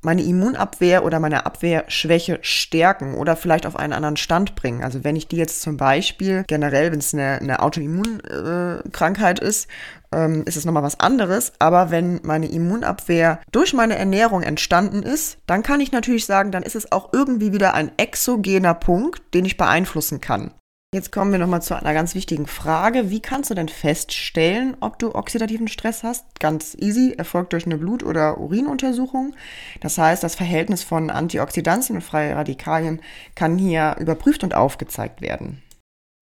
meine 0.03 0.23
Immunabwehr 0.23 1.05
oder 1.05 1.21
meine 1.21 1.47
Abwehrschwäche 1.47 2.39
stärken 2.43 3.15
oder 3.15 3.37
vielleicht 3.37 3.67
auf 3.67 3.77
einen 3.77 3.93
anderen 3.93 4.17
Stand 4.17 4.55
bringen. 4.55 4.83
Also 4.83 5.05
wenn 5.05 5.17
ich 5.17 5.29
die 5.29 5.37
jetzt 5.37 5.63
zum 5.63 5.77
Beispiel 5.77 6.45
generell, 6.47 6.93
wenn 6.93 6.99
es 6.99 7.15
eine, 7.15 7.39
eine 7.41 7.61
Autoimmunkrankheit 7.61 9.41
äh, 9.41 9.47
ist, 9.47 9.69
ähm, 10.13 10.43
ist 10.45 10.57
es 10.57 10.65
nochmal 10.65 10.83
was 10.83 11.01
anderes. 11.01 11.53
Aber 11.59 11.91
wenn 11.91 12.21
meine 12.23 12.51
Immunabwehr 12.51 13.41
durch 13.53 13.73
meine 13.73 13.97
Ernährung 13.97 14.43
entstanden 14.43 15.03
ist, 15.03 15.39
dann 15.47 15.63
kann 15.63 15.81
ich 15.81 15.93
natürlich 15.93 16.27
sagen, 16.27 16.51
dann 16.51 16.63
ist 16.63 16.77
es 16.77 16.93
auch 16.93 17.13
irgendwie 17.13 17.53
wieder 17.53 17.75
ein 17.75 17.93
exogener 17.97 18.75
Punkt, 18.75 19.23
den 19.35 19.45
ich 19.45 19.57
beeinflussen 19.57 20.21
kann. 20.21 20.53
Jetzt 20.95 21.11
kommen 21.11 21.33
wir 21.33 21.39
nochmal 21.39 21.63
zu 21.63 21.75
einer 21.75 21.95
ganz 21.95 22.15
wichtigen 22.15 22.47
Frage. 22.47 23.09
Wie 23.09 23.21
kannst 23.21 23.49
du 23.49 23.55
denn 23.55 23.71
feststellen, 23.71 24.77
ob 24.81 24.99
du 24.99 25.15
oxidativen 25.15 25.67
Stress 25.67 26.03
hast? 26.03 26.39
Ganz 26.39 26.77
easy, 26.79 27.15
erfolgt 27.17 27.55
durch 27.55 27.65
eine 27.65 27.79
Blut- 27.79 28.03
oder 28.03 28.37
Urinuntersuchung. 28.37 29.35
Das 29.81 29.97
heißt, 29.97 30.23
das 30.23 30.35
Verhältnis 30.35 30.83
von 30.83 31.09
Antioxidantien 31.09 31.97
und 31.97 32.03
freie 32.03 32.37
Radikalien 32.37 33.01
kann 33.35 33.57
hier 33.57 33.97
überprüft 34.01 34.45
und 34.45 34.55
aufgezeigt 34.55 35.23
werden. 35.23 35.63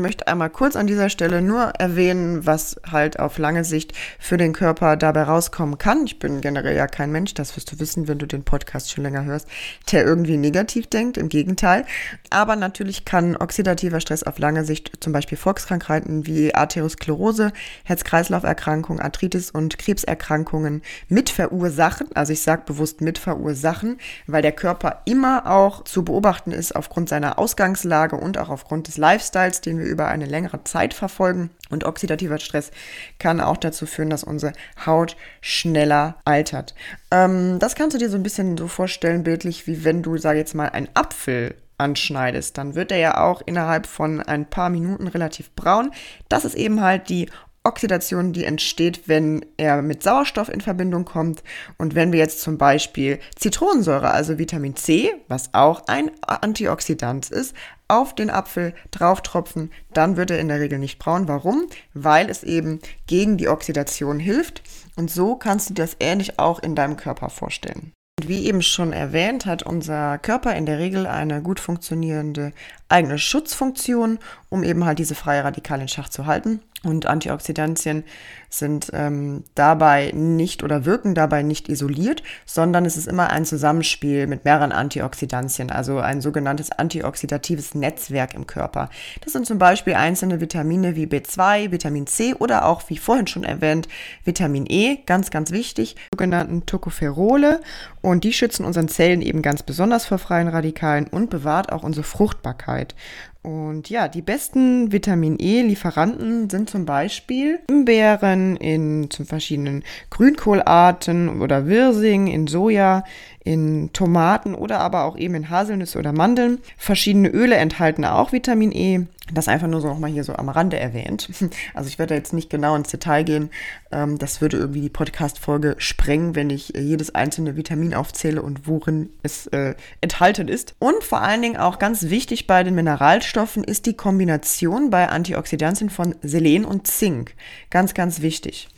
Ich 0.01 0.03
möchte 0.03 0.29
einmal 0.29 0.49
kurz 0.49 0.77
an 0.77 0.87
dieser 0.87 1.11
Stelle 1.11 1.43
nur 1.43 1.75
erwähnen, 1.79 2.47
was 2.47 2.81
halt 2.91 3.21
auf 3.21 3.37
lange 3.37 3.65
Sicht 3.65 3.93
für 4.19 4.39
den 4.39 4.55
Körper 4.55 4.97
dabei 4.97 5.25
rauskommen 5.25 5.77
kann. 5.77 6.07
Ich 6.07 6.19
bin 6.19 6.41
generell 6.41 6.75
ja 6.75 6.87
kein 6.87 7.13
Mensch, 7.13 7.35
das 7.35 7.55
wirst 7.55 7.71
du 7.71 7.81
wissen, 7.81 8.09
wenn 8.09 8.19
du 8.19 8.25
den 8.25 8.43
Podcast 8.43 8.91
schon 8.91 9.05
länger 9.05 9.27
hörst, 9.27 9.47
der 9.93 10.07
irgendwie 10.07 10.39
negativ 10.39 10.87
denkt, 10.87 11.19
im 11.19 11.29
Gegenteil. 11.29 11.85
Aber 12.31 12.57
natürlich 12.57 13.05
kann 13.05 13.37
oxidativer 13.37 14.01
Stress 14.01 14.23
auf 14.23 14.39
lange 14.39 14.65
Sicht 14.65 14.91
zum 15.01 15.13
Beispiel 15.13 15.37
Volkskrankheiten 15.37 16.27
wie 16.27 16.55
Arteriosklerose, 16.55 17.53
Herz-Kreislauf-Erkrankungen, 17.85 19.03
Arthritis 19.03 19.51
und 19.51 19.77
Krebserkrankungen 19.77 20.81
mit 21.09 21.29
verursachen. 21.29 22.09
Also 22.15 22.33
ich 22.33 22.41
sage 22.41 22.63
bewusst 22.65 23.03
mit 23.03 23.19
verursachen, 23.19 23.99
weil 24.27 24.41
der 24.41 24.53
Körper 24.53 25.03
immer 25.05 25.47
auch 25.47 25.85
zu 25.85 26.07
beobachten 26.07 26.53
ist 26.53 26.75
aufgrund 26.75 27.11
seiner 27.11 27.39
Ausgangslage 27.39 28.17
und 28.17 28.39
auch 28.39 28.49
aufgrund 28.49 28.89
des 28.89 28.97
Lifestyles, 28.97 29.61
den 29.61 29.79
wir 29.79 29.90
über 29.91 30.09
eine 30.09 30.27
längere 30.27 30.65
Zeit 30.65 30.95
verfolgen. 30.95 31.51
Und 31.69 31.85
oxidativer 31.85 32.39
Stress 32.39 32.71
kann 33.19 33.41
auch 33.41 33.57
dazu 33.57 33.87
führen, 33.87 34.11
dass 34.11 34.25
unsere 34.25 34.53
Haut 34.87 35.17
schneller 35.41 36.17
altert. 36.25 36.75
Ähm, 37.11 37.59
das 37.59 37.75
kannst 37.75 37.95
du 37.95 37.99
dir 37.99 38.09
so 38.09 38.17
ein 38.17 38.23
bisschen 38.23 38.57
so 38.57 38.69
vorstellen, 38.69 39.23
bildlich, 39.23 39.67
wie 39.67 39.85
wenn 39.85 40.03
du, 40.03 40.17
sag 40.17 40.37
jetzt 40.37 40.55
mal, 40.55 40.69
einen 40.69 40.89
Apfel 40.95 41.55
anschneidest, 41.81 42.59
dann 42.59 42.75
wird 42.75 42.93
er 42.93 42.99
ja 42.99 43.21
auch 43.23 43.41
innerhalb 43.45 43.87
von 43.87 44.21
ein 44.21 44.45
paar 44.45 44.69
Minuten 44.69 45.07
relativ 45.07 45.51
braun. 45.53 45.91
Das 46.29 46.45
ist 46.45 46.55
eben 46.55 46.83
halt 46.83 47.09
die 47.09 47.29
Oxidation, 47.63 48.33
die 48.33 48.45
entsteht, 48.45 49.07
wenn 49.07 49.45
er 49.59 49.83
mit 49.83 50.03
Sauerstoff 50.03 50.49
in 50.49 50.63
Verbindung 50.63 51.05
kommt. 51.05 51.43
Und 51.77 51.95
wenn 51.95 52.11
wir 52.13 52.19
jetzt 52.19 52.41
zum 52.41 52.57
Beispiel 52.57 53.19
Zitronensäure, 53.37 54.11
also 54.11 54.39
Vitamin 54.39 54.77
C, 54.77 55.13
was 55.29 55.53
auch 55.53 55.87
ein 55.87 56.11
Antioxidant 56.23 57.31
ist, 57.31 57.55
auf 57.87 58.15
den 58.15 58.31
Apfel 58.31 58.73
drauftropfen, 58.93 59.71
dann 59.93 60.17
wird 60.17 60.31
er 60.31 60.39
in 60.39 60.49
der 60.49 60.61
Regel 60.61 60.79
nicht 60.79 60.99
braun. 60.99 61.29
Warum? 61.29 61.67
Weil 61.93 62.31
es 62.31 62.45
eben 62.45 62.81
gegen 63.07 63.37
die 63.37 63.49
Oxidation 63.49 64.19
hilft. 64.19 64.63
Und 64.97 65.11
so 65.11 65.37
kannst 65.37 65.69
du 65.69 65.75
dir 65.75 65.83
das 65.83 65.97
ähnlich 66.01 66.39
auch 66.39 66.61
in 66.61 66.75
deinem 66.75 66.97
Körper 66.97 67.29
vorstellen. 67.29 67.93
Wie 68.23 68.47
eben 68.47 68.63
schon 68.63 68.93
erwähnt, 68.93 69.47
hat 69.47 69.63
unser 69.63 70.19
Körper 70.19 70.55
in 70.55 70.67
der 70.67 70.79
Regel 70.79 71.07
eine 71.07 71.43
gut 71.43 71.59
funktionierende 71.59 72.53
eigene 72.89 73.19
Schutzfunktion, 73.19 74.19
um 74.51 74.63
eben 74.63 74.85
halt 74.85 74.99
diese 74.99 75.15
freie 75.15 75.43
Radikale 75.43 75.83
in 75.83 75.89
Schach 75.89 76.09
zu 76.09 76.27
halten. 76.27 76.61
Und 76.83 77.05
Antioxidantien 77.05 78.05
sind 78.49 78.91
ähm, 78.95 79.45
dabei 79.55 80.13
nicht 80.15 80.63
oder 80.63 80.87
wirken 80.87 81.15
dabei 81.15 81.43
nicht 81.43 81.69
isoliert, 81.69 82.23
sondern 82.47 82.87
es 82.87 82.97
ist 82.97 83.07
immer 83.07 83.31
ein 83.31 83.45
Zusammenspiel 83.45 84.27
mit 84.27 84.45
mehreren 84.47 84.73
Antioxidantien, 84.73 85.71
also 85.71 85.99
ein 85.99 86.23
sogenanntes 86.23 86.73
antioxidatives 86.73 87.75
Netzwerk 87.75 88.33
im 88.35 88.47
Körper. 88.47 88.89
Das 89.23 89.35
sind 89.35 89.47
zum 89.47 89.59
Beispiel 89.59 89.95
einzelne 89.95 90.41
Vitamine 90.41 90.97
wie 90.97 91.07
B2, 91.07 91.71
Vitamin 91.71 92.07
C 92.07 92.35
oder 92.35 92.65
auch, 92.65 92.83
wie 92.89 92.97
vorhin 92.97 93.27
schon 93.27 93.45
erwähnt, 93.45 93.87
Vitamin 94.25 94.65
E, 94.67 94.97
ganz, 95.05 95.31
ganz 95.31 95.51
wichtig, 95.51 95.97
sogenannten 96.13 96.65
Tocopherole. 96.65 97.61
Und 98.01 98.25
die 98.25 98.33
schützen 98.33 98.65
unseren 98.65 98.89
Zellen 98.89 99.21
eben 99.21 99.43
ganz 99.43 99.63
besonders 99.63 100.07
vor 100.07 100.19
freien 100.19 100.49
Radikalen 100.49 101.07
und 101.07 101.29
bewahrt 101.29 101.71
auch 101.71 101.83
unsere 101.83 102.05
Fruchtbarkeit. 102.05 102.95
Und 103.43 103.89
ja, 103.89 104.09
die 104.09 104.21
besten 104.21 104.93
Vitamin 104.93 105.39
E-Lieferanten 105.41 106.51
sind 106.51 106.69
zum 106.69 106.85
Beispiel 106.85 107.61
Himbeeren 107.71 108.57
in 108.57 109.09
zum 109.11 109.25
verschiedenen 109.25 109.83
Grünkohlarten 110.11 111.41
oder 111.41 111.67
Wirsing, 111.67 112.27
in 112.27 112.47
Soja, 112.47 113.03
in 113.43 113.91
Tomaten 113.95 114.55
oder 114.55 114.81
aber 114.81 115.05
auch 115.05 115.17
eben 115.17 115.35
in 115.35 115.49
Haselnüsse 115.49 115.99
oder 115.99 116.13
Mandeln. 116.13 116.59
Verschiedene 116.77 117.31
Öle 117.31 117.57
enthalten 117.57 118.05
auch 118.05 118.33
Vitamin 118.33 118.73
E. 118.73 119.07
Das 119.33 119.49
einfach 119.49 119.69
nur 119.69 119.81
so 119.81 119.89
nochmal 119.89 120.11
hier 120.11 120.25
so 120.25 120.35
am 120.35 120.49
Rande 120.49 120.79
erwähnt. 120.79 121.29
Also 121.75 121.89
ich 121.89 121.99
werde 121.99 122.15
jetzt 122.15 122.33
nicht 122.33 122.51
genau 122.51 122.75
ins 122.75 122.91
Detail 122.91 123.23
gehen. 123.23 123.51
Ähm, 123.91 124.19
das 124.19 124.41
würde 124.41 124.57
irgendwie 124.57 124.81
die 124.81 124.89
Podcast-Folge 124.89 125.77
sprengen, 125.79 126.35
wenn 126.35 126.51
ich 126.51 126.73
jedes 126.77 127.15
einzelne 127.15 127.57
Vitamin 127.57 127.95
aufzähle 127.95 128.43
und 128.43 128.67
worin 128.67 129.11
es 129.23 129.47
äh, 129.49 129.75
enthalten 130.01 130.49
ist. 130.49 130.75
Und 130.79 131.03
vor 131.05 131.21
allen 131.23 131.43
Dingen 131.43 131.57
auch 131.57 131.79
ganz 131.79 132.11
wichtig 132.11 132.47
bei 132.47 132.63
den 132.65 132.75
Mineralstoffen 132.75 133.65
ist 133.65 133.87
die 133.87 133.95
Kombination 133.95 134.91
bei 134.91 135.09
Antioxidantien 135.09 135.91
von 135.91 136.15
Selen 136.23 136.65
und 136.65 136.87
Zink. 136.87 137.35
Ganz, 137.71 137.95
ganz 137.95 138.21
wichtig. 138.21 138.69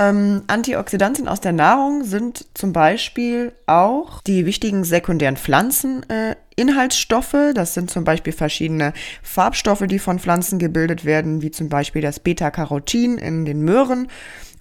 Ähm, 0.00 0.42
Antioxidantien 0.46 1.28
aus 1.28 1.42
der 1.42 1.52
Nahrung 1.52 2.04
sind 2.04 2.46
zum 2.54 2.72
Beispiel 2.72 3.52
auch 3.66 4.22
die 4.22 4.46
wichtigen 4.46 4.82
sekundären 4.82 5.36
Pflanzeninhaltsstoffe. 5.36 7.34
Äh, 7.34 7.52
das 7.52 7.74
sind 7.74 7.90
zum 7.90 8.04
Beispiel 8.04 8.32
verschiedene 8.32 8.94
Farbstoffe, 9.22 9.86
die 9.86 9.98
von 9.98 10.18
Pflanzen 10.18 10.58
gebildet 10.58 11.04
werden, 11.04 11.42
wie 11.42 11.50
zum 11.50 11.68
Beispiel 11.68 12.00
das 12.00 12.18
Beta-Carotin 12.18 13.18
in 13.18 13.44
den 13.44 13.60
Möhren 13.60 14.08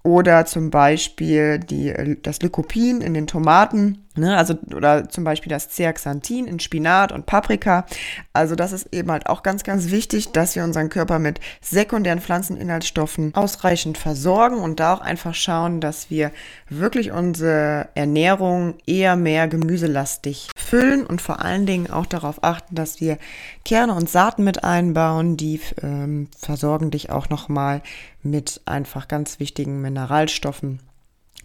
oder 0.03 0.46
zum 0.46 0.72
Beispiel 0.72 1.60
die, 1.60 1.88
äh, 1.88 2.17
das 2.22 2.41
Lycopin 2.41 3.00
in 3.00 3.13
den 3.13 3.25
Tomaten. 3.25 4.09
Ne, 4.20 4.38
also, 4.38 4.56
oder 4.76 5.08
zum 5.08 5.24
Beispiel 5.24 5.50
das 5.50 5.70
Zeaxanthin 5.70 6.46
in 6.46 6.60
Spinat 6.60 7.14
und 7.14 7.26
Paprika. 7.26 7.86
Also, 8.34 8.56
das 8.56 8.74
ist 8.74 8.94
eben 8.94 9.10
halt 9.12 9.28
auch 9.28 9.44
ganz, 9.44 9.64
ganz 9.64 9.92
wichtig, 9.92 10.34
dass 10.34 10.56
wir 10.56 10.66
unseren 10.66 10.90
Körper 10.90 11.20
mit 11.20 11.40
sekundären 11.62 12.20
Pflanzeninhaltsstoffen 12.20 13.34
ausreichend 13.34 13.98
versorgen 13.98 14.58
und 14.58 14.82
da 14.82 14.96
auch 14.96 15.02
einfach 15.02 15.34
schauen, 15.34 15.80
dass 15.80 16.10
wir 16.10 16.32
wirklich 16.68 17.12
unsere 17.12 17.88
Ernährung 17.96 18.76
eher 18.86 19.16
mehr 19.16 19.48
gemüselastig 19.48 20.50
füllen 20.58 21.06
und 21.06 21.22
vor 21.22 21.40
allen 21.44 21.66
Dingen 21.66 21.90
auch 21.90 22.06
darauf 22.06 22.44
achten, 22.44 22.76
dass 22.76 23.00
wir 23.00 23.18
Kerne 23.64 23.94
und 23.94 24.10
Saaten 24.10 24.44
mit 24.44 24.66
einbauen. 24.66 25.38
Die 25.38 25.62
ähm, 25.82 26.28
versorgen 26.38 26.92
dich 26.92 27.10
auch 27.10 27.30
nochmal 27.30 27.82
mit 28.22 28.62
einfach 28.66 29.08
ganz 29.08 29.40
wichtigen 29.40 29.80
Mineralstoffen, 29.80 30.82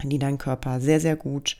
die 0.03 0.19
dein 0.19 0.37
Körper 0.37 0.81
sehr, 0.81 0.99
sehr 0.99 1.15
gut 1.15 1.55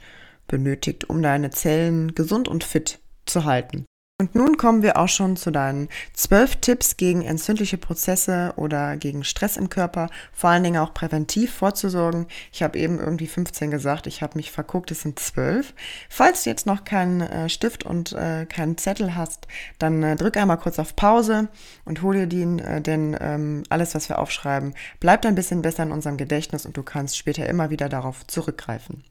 benötigt, 0.48 1.10
um 1.10 1.22
deine 1.22 1.50
Zellen 1.50 2.16
gesund 2.16 2.48
und 2.48 2.64
fit 2.64 3.00
zu 3.26 3.46
halten. 3.46 3.86
Und 4.18 4.34
nun 4.34 4.56
kommen 4.56 4.82
wir 4.82 4.96
auch 4.96 5.10
schon 5.10 5.36
zu 5.36 5.52
deinen 5.52 5.90
zwölf 6.14 6.56
Tipps 6.56 6.96
gegen 6.96 7.22
entzündliche 7.22 7.78
Prozesse 7.78 8.54
oder 8.56 8.96
gegen 8.96 9.26
Stress 9.26 9.58
im 9.58 9.68
Körper, 9.68 10.10
vor 10.32 10.52
allen 10.52 10.64
Dingen 10.64 10.78
auch 10.78 10.94
präventiv 10.94 11.54
vorzusorgen. 11.54 12.28
Ich 12.54 12.64
habe 12.64 12.80
eben 12.80 12.98
irgendwie 12.98 13.28
15 13.28 13.72
gesagt, 13.72 14.08
ich 14.08 14.22
habe 14.22 14.38
mich 14.38 14.54
verguckt, 14.54 14.90
es 14.90 15.02
sind 15.02 15.20
zwölf. 15.20 15.74
Falls 16.08 16.46
du 16.46 16.50
jetzt 16.50 16.66
noch 16.66 16.86
keinen 16.86 17.20
äh, 17.20 17.50
Stift 17.50 17.84
und 17.84 18.14
äh, 18.14 18.46
keinen 18.46 18.78
Zettel 18.78 19.16
hast, 19.16 19.48
dann 19.80 20.02
äh, 20.02 20.16
drück 20.16 20.38
einmal 20.38 20.60
kurz 20.60 20.80
auf 20.80 20.96
Pause 20.96 21.50
und 21.84 22.02
hol 22.02 22.16
dir 22.16 22.28
den, 22.28 22.60
äh, 22.60 22.80
denn 22.82 23.18
ähm, 23.20 23.64
alles, 23.68 23.96
was 23.96 24.08
wir 24.08 24.20
aufschreiben, 24.20 24.76
bleibt 25.02 25.26
ein 25.26 25.36
bisschen 25.36 25.62
besser 25.62 25.84
in 25.84 25.92
unserem 25.92 26.16
Gedächtnis 26.16 26.66
und 26.66 26.78
du 26.78 26.84
kannst 26.84 27.18
später 27.18 27.50
immer 27.50 27.70
wieder 27.70 27.90
darauf 27.90 28.26
zurückgreifen. 28.28 29.04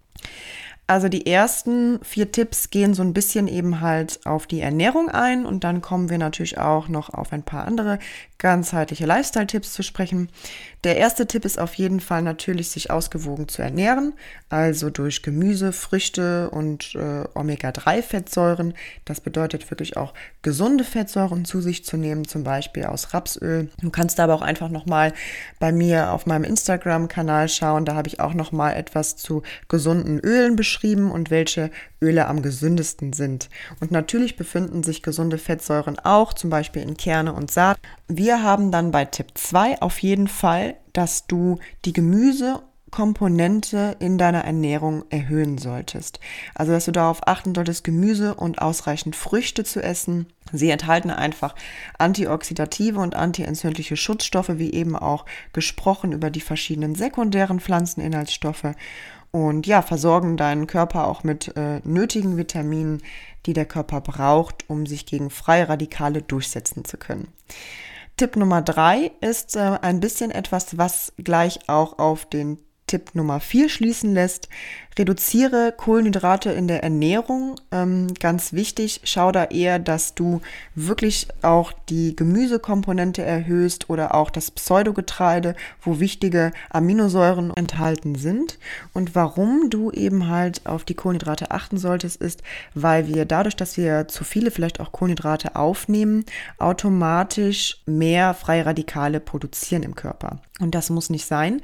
Also 0.87 1.09
die 1.09 1.26
ersten 1.26 1.99
vier 2.05 2.31
Tipps 2.31 2.69
gehen 2.69 2.93
so 2.93 3.03
ein 3.03 3.14
bisschen 3.14 3.49
eben 3.49 3.81
halt 3.81 4.21
auf 4.26 4.47
die 4.47 4.61
Ernährung 4.61 5.09
ein 5.09 5.47
und 5.47 5.64
dann 5.64 5.81
kommen 5.81 6.11
wir 6.11 6.19
natürlich 6.19 6.59
auch 6.59 6.88
noch 6.88 7.09
auf 7.09 7.33
ein 7.33 7.43
paar 7.43 7.64
andere 7.64 7.99
ganzheitliche 8.45 9.07
Lifestyle-Tipps 9.07 9.73
zu 9.73 9.83
sprechen. 9.83 10.29
Der 10.85 10.99
erste 10.99 11.27
Tipp 11.27 11.47
ist 11.47 11.59
auf 11.59 11.73
jeden 11.77 11.99
Fall 11.99 12.21
natürlich, 12.21 12.69
sich 12.69 12.91
ausgewogen 12.91 13.49
zu 13.49 13.63
ernähren, 13.63 14.13
also 14.51 14.91
durch 14.91 15.23
Gemüse, 15.23 15.73
Früchte 15.73 16.51
und 16.51 16.95
äh, 16.95 17.25
Omega-3-Fettsäuren. 17.33 18.75
Das 19.07 19.23
bedeutet 19.23 19.71
wirklich 19.71 19.97
auch 19.97 20.13
gesunde 20.43 20.85
Fettsäuren 20.85 21.47
zu 21.47 21.63
sich 21.63 21.87
zu 21.87 21.97
nehmen, 21.97 22.29
zum 22.29 22.45
Beispiel 22.45 22.85
aus 22.85 23.15
Rapsöl. 23.15 23.71
Du 23.81 23.89
kannst 23.89 24.21
aber 24.21 24.35
auch 24.35 24.43
einfach 24.43 24.69
nochmal 24.69 25.15
bei 25.59 25.73
mir 25.73 26.13
auf 26.13 26.27
meinem 26.27 26.45
Instagram-Kanal 26.45 27.49
schauen. 27.49 27.87
Da 27.87 27.95
habe 27.95 28.09
ich 28.09 28.21
auch 28.21 28.35
nochmal 28.35 28.75
etwas 28.75 29.17
zu 29.17 29.43
gesunden 29.69 30.21
Ölen 30.21 30.55
beschrieben 30.55 31.11
und 31.11 31.31
welche 31.31 31.71
Öle 32.05 32.29
am 32.29 32.43
gesündesten 32.43 33.15
sind. 33.15 33.49
Und 33.81 33.91
natürlich 33.91 34.37
befinden 34.37 34.83
sich 34.83 35.03
gesunde 35.03 35.39
Fettsäuren 35.39 35.99
auch, 35.99 36.35
zum 36.35 36.51
Beispiel 36.51 36.83
in 36.83 36.99
Kerne 36.99 37.33
und 37.33 37.51
Saat. 37.51 37.79
Wir 38.09 38.43
haben 38.43 38.71
dann 38.71 38.91
bei 38.91 39.07
Tipp 39.07 39.29
2 39.35 39.81
auf 39.81 40.01
jeden 40.01 40.29
Fall, 40.29 40.77
dass 40.93 41.27
du 41.27 41.59
die 41.87 41.95
Gemüsekomponente 41.95 43.97
in 44.01 44.19
deiner 44.19 44.45
Ernährung 44.45 45.05
erhöhen 45.09 45.57
solltest. 45.57 46.21
Also, 46.55 46.73
dass 46.73 46.85
du 46.85 46.93
darauf 46.93 47.27
achten 47.27 47.55
solltest, 47.55 47.85
Gemüse 47.85 48.35
und 48.35 48.61
ausreichend 48.61 49.17
Früchte 49.17 49.65
zu 49.65 49.83
essen. 49.83 50.27
Sie 50.53 50.69
enthalten 50.69 51.11
einfach 51.11 51.55
antioxidative 51.99 53.01
und 53.01 53.17
antientzündliche 53.17 53.97
Schutzstoffe, 53.97 54.59
wie 54.59 54.75
eben 54.75 54.95
auch 54.95 55.25
gesprochen 55.55 56.13
über 56.13 56.29
die 56.29 56.43
verschiedenen 56.43 56.95
sekundären 56.95 57.61
Pflanzeninhaltsstoffe 57.61 58.75
und 59.35 59.67
ja, 59.67 59.83
versorgen 59.83 60.37
deinen 60.37 60.69
Körper 60.69 61.09
auch 61.09 61.25
mit 61.25 61.57
äh, 61.57 61.81
nötigen 61.83 62.37
Vitaminen, 62.37 63.03
die 63.47 63.53
der 63.53 63.64
Körper 63.64 64.00
braucht, 64.00 64.71
um 64.71 64.87
sich 64.87 65.07
gegen 65.07 65.29
freie 65.29 65.69
Radikale 65.69 66.23
durchsetzen 66.23 66.85
zu 66.85 66.99
können. 66.99 67.26
Tipp 68.17 68.37
Nummer 68.37 68.62
drei 68.62 69.11
ist 69.21 69.57
äh, 69.57 69.76
ein 69.83 69.99
bisschen 69.99 70.31
etwas, 70.31 70.79
was 70.79 71.12
gleich 71.19 71.69
auch 71.69 71.99
auf 71.99 72.26
den 72.26 72.59
Tipp 72.87 73.17
Nummer 73.17 73.41
4 73.41 73.69
schließen 73.71 74.14
lässt. 74.14 74.49
Reduziere 74.97 75.75
Kohlenhydrate 75.77 76.53
in 76.53 76.69
der 76.69 76.85
Ernährung. 76.85 77.57
Ähm, 77.73 78.15
ganz 78.15 78.53
wichtig, 78.53 79.01
schau 79.05 79.33
da 79.33 79.45
eher, 79.45 79.79
dass 79.81 80.15
du 80.15 80.41
wirklich 80.77 81.27
auch 81.43 81.73
die 81.89 82.15
Gemüsekomponente 82.15 83.23
erhöhst 83.23 83.91
oder 83.91 84.15
auch 84.15 84.31
das 84.31 84.53
Pseudogetreide, 84.53 85.57
wo 85.83 85.99
wichtige 85.99 86.53
Aminosäuren 86.71 87.53
enthalten 87.57 88.15
sind. 88.15 88.59
Und 88.93 89.17
warum 89.17 89.69
du 89.69 89.91
eben 89.91 90.29
halt 90.29 90.65
auf 90.65 90.85
die 90.85 90.95
Kohlenhydrate 90.95 91.51
achten 91.51 91.77
solltest, 91.77 92.21
ist, 92.21 92.43
weil 92.75 93.09
wir 93.09 93.25
dadurch, 93.25 93.57
dass 93.57 93.77
wir 93.77 94.07
zu 94.07 94.23
viele 94.23 94.53
vielleicht 94.53 94.79
auch 94.79 94.93
Kohlenhydrate 94.93 95.57
aufnehmen, 95.57 96.25
automatisch 96.59 97.83
mehr 97.87 98.33
freie 98.35 98.65
Radikale 98.67 99.19
produzieren 99.19 99.83
im 99.83 99.97
Körper. 99.97 100.41
Und 100.61 100.77
das 100.77 100.89
muss 100.89 101.11
nicht 101.11 101.27
sein, 101.27 101.61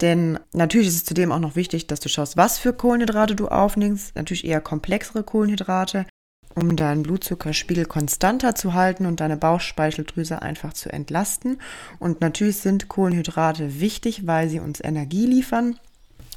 denn 0.00 0.40
natürlich 0.52 0.88
ist 0.88 0.96
es 0.96 1.04
zudem 1.04 1.30
auch 1.30 1.38
noch 1.38 1.54
wichtig, 1.54 1.86
dass 1.86 2.00
du 2.00 2.08
schaust, 2.08 2.36
was 2.36 2.58
für 2.58 2.71
Kohlenhydrate 2.72 3.34
du 3.34 3.48
aufnimmst. 3.48 4.14
Natürlich 4.16 4.44
eher 4.44 4.60
komplexere 4.60 5.22
Kohlenhydrate, 5.22 6.06
um 6.54 6.76
deinen 6.76 7.02
Blutzuckerspiegel 7.02 7.86
konstanter 7.86 8.54
zu 8.54 8.74
halten 8.74 9.06
und 9.06 9.20
deine 9.20 9.36
Bauchspeicheldrüse 9.36 10.42
einfach 10.42 10.72
zu 10.72 10.92
entlasten. 10.92 11.60
Und 11.98 12.20
natürlich 12.20 12.58
sind 12.58 12.88
Kohlenhydrate 12.88 13.80
wichtig, 13.80 14.26
weil 14.26 14.48
sie 14.48 14.60
uns 14.60 14.80
Energie 14.82 15.26
liefern. 15.26 15.78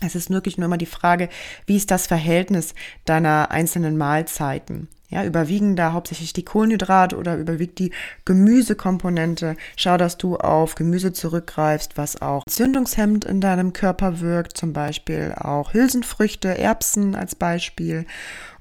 Es 0.01 0.15
ist 0.15 0.29
wirklich 0.29 0.57
nur 0.57 0.65
immer 0.65 0.77
die 0.77 0.85
Frage, 0.85 1.29
wie 1.65 1.77
ist 1.77 1.91
das 1.91 2.07
Verhältnis 2.07 2.73
deiner 3.05 3.51
einzelnen 3.51 3.97
Mahlzeiten? 3.97 4.89
Ja, 5.15 5.23
überwiegen 5.23 5.77
da 5.77 5.93
hauptsächlich 5.93 6.33
die 6.33 6.43
Kohlenhydrate 6.43 7.15
oder 7.15 7.37
überwiegt 7.37 7.79
die 7.79 7.91
Gemüsekomponente? 8.25 9.55
Schau, 9.77 9.95
dass 9.95 10.17
du 10.17 10.35
auf 10.35 10.75
Gemüse 10.75 11.13
zurückgreifst, 11.13 11.95
was 11.95 12.21
auch 12.21 12.43
zündungshemmend 12.49 13.23
in 13.23 13.39
deinem 13.39 13.71
Körper 13.71 14.19
wirkt, 14.19 14.57
zum 14.57 14.73
Beispiel 14.73 15.33
auch 15.37 15.73
Hülsenfrüchte, 15.73 16.57
Erbsen 16.57 17.15
als 17.15 17.33
Beispiel. 17.33 18.05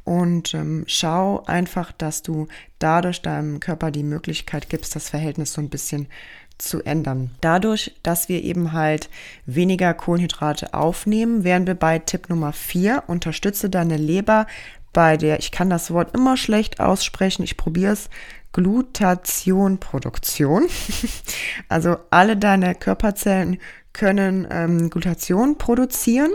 Und 0.05 0.55
ähm, 0.55 0.85
schau 0.87 1.43
einfach, 1.47 1.91
dass 1.91 2.23
du 2.23 2.47
dadurch 2.79 3.21
deinem 3.21 3.59
Körper 3.59 3.91
die 3.91 4.05
Möglichkeit 4.05 4.69
gibst, 4.69 4.95
das 4.95 5.09
Verhältnis 5.09 5.55
so 5.55 5.61
ein 5.61 5.71
bisschen 5.71 6.07
zu 6.59 6.85
ändern. 6.85 7.31
Dadurch, 7.41 7.97
dass 8.05 8.29
wir 8.29 8.45
eben 8.45 8.71
halt 8.71 9.11
weniger 9.45 9.93
Kohlenhydrate 9.93 10.73
aufnehmen, 10.73 11.43
wären 11.43 11.67
wir 11.67 11.75
bei 11.75 11.99
Tipp 11.99 12.29
Nummer 12.29 12.53
4. 12.53 13.03
Unterstütze 13.09 13.71
deine 13.71 13.97
Leber 13.97 14.47
bei 14.95 15.19
der, 15.19 15.39
ich 15.39 15.53
kann 15.53 15.69
das 15.69 15.91
Wort 15.91 16.15
immer 16.15 16.39
schlecht 16.39 16.81
aussprechen, 16.81 17.43
ich 17.43 17.59
probiere 17.59 17.93
es, 17.93 18.09
Glutationproduktion. 18.53 20.67
also 21.69 21.99
alle 22.11 22.39
deine 22.39 22.75
Körperzellen 22.75 23.59
können 23.93 24.47
ähm, 24.51 24.89
Glutation 24.89 25.59
produzieren 25.59 26.33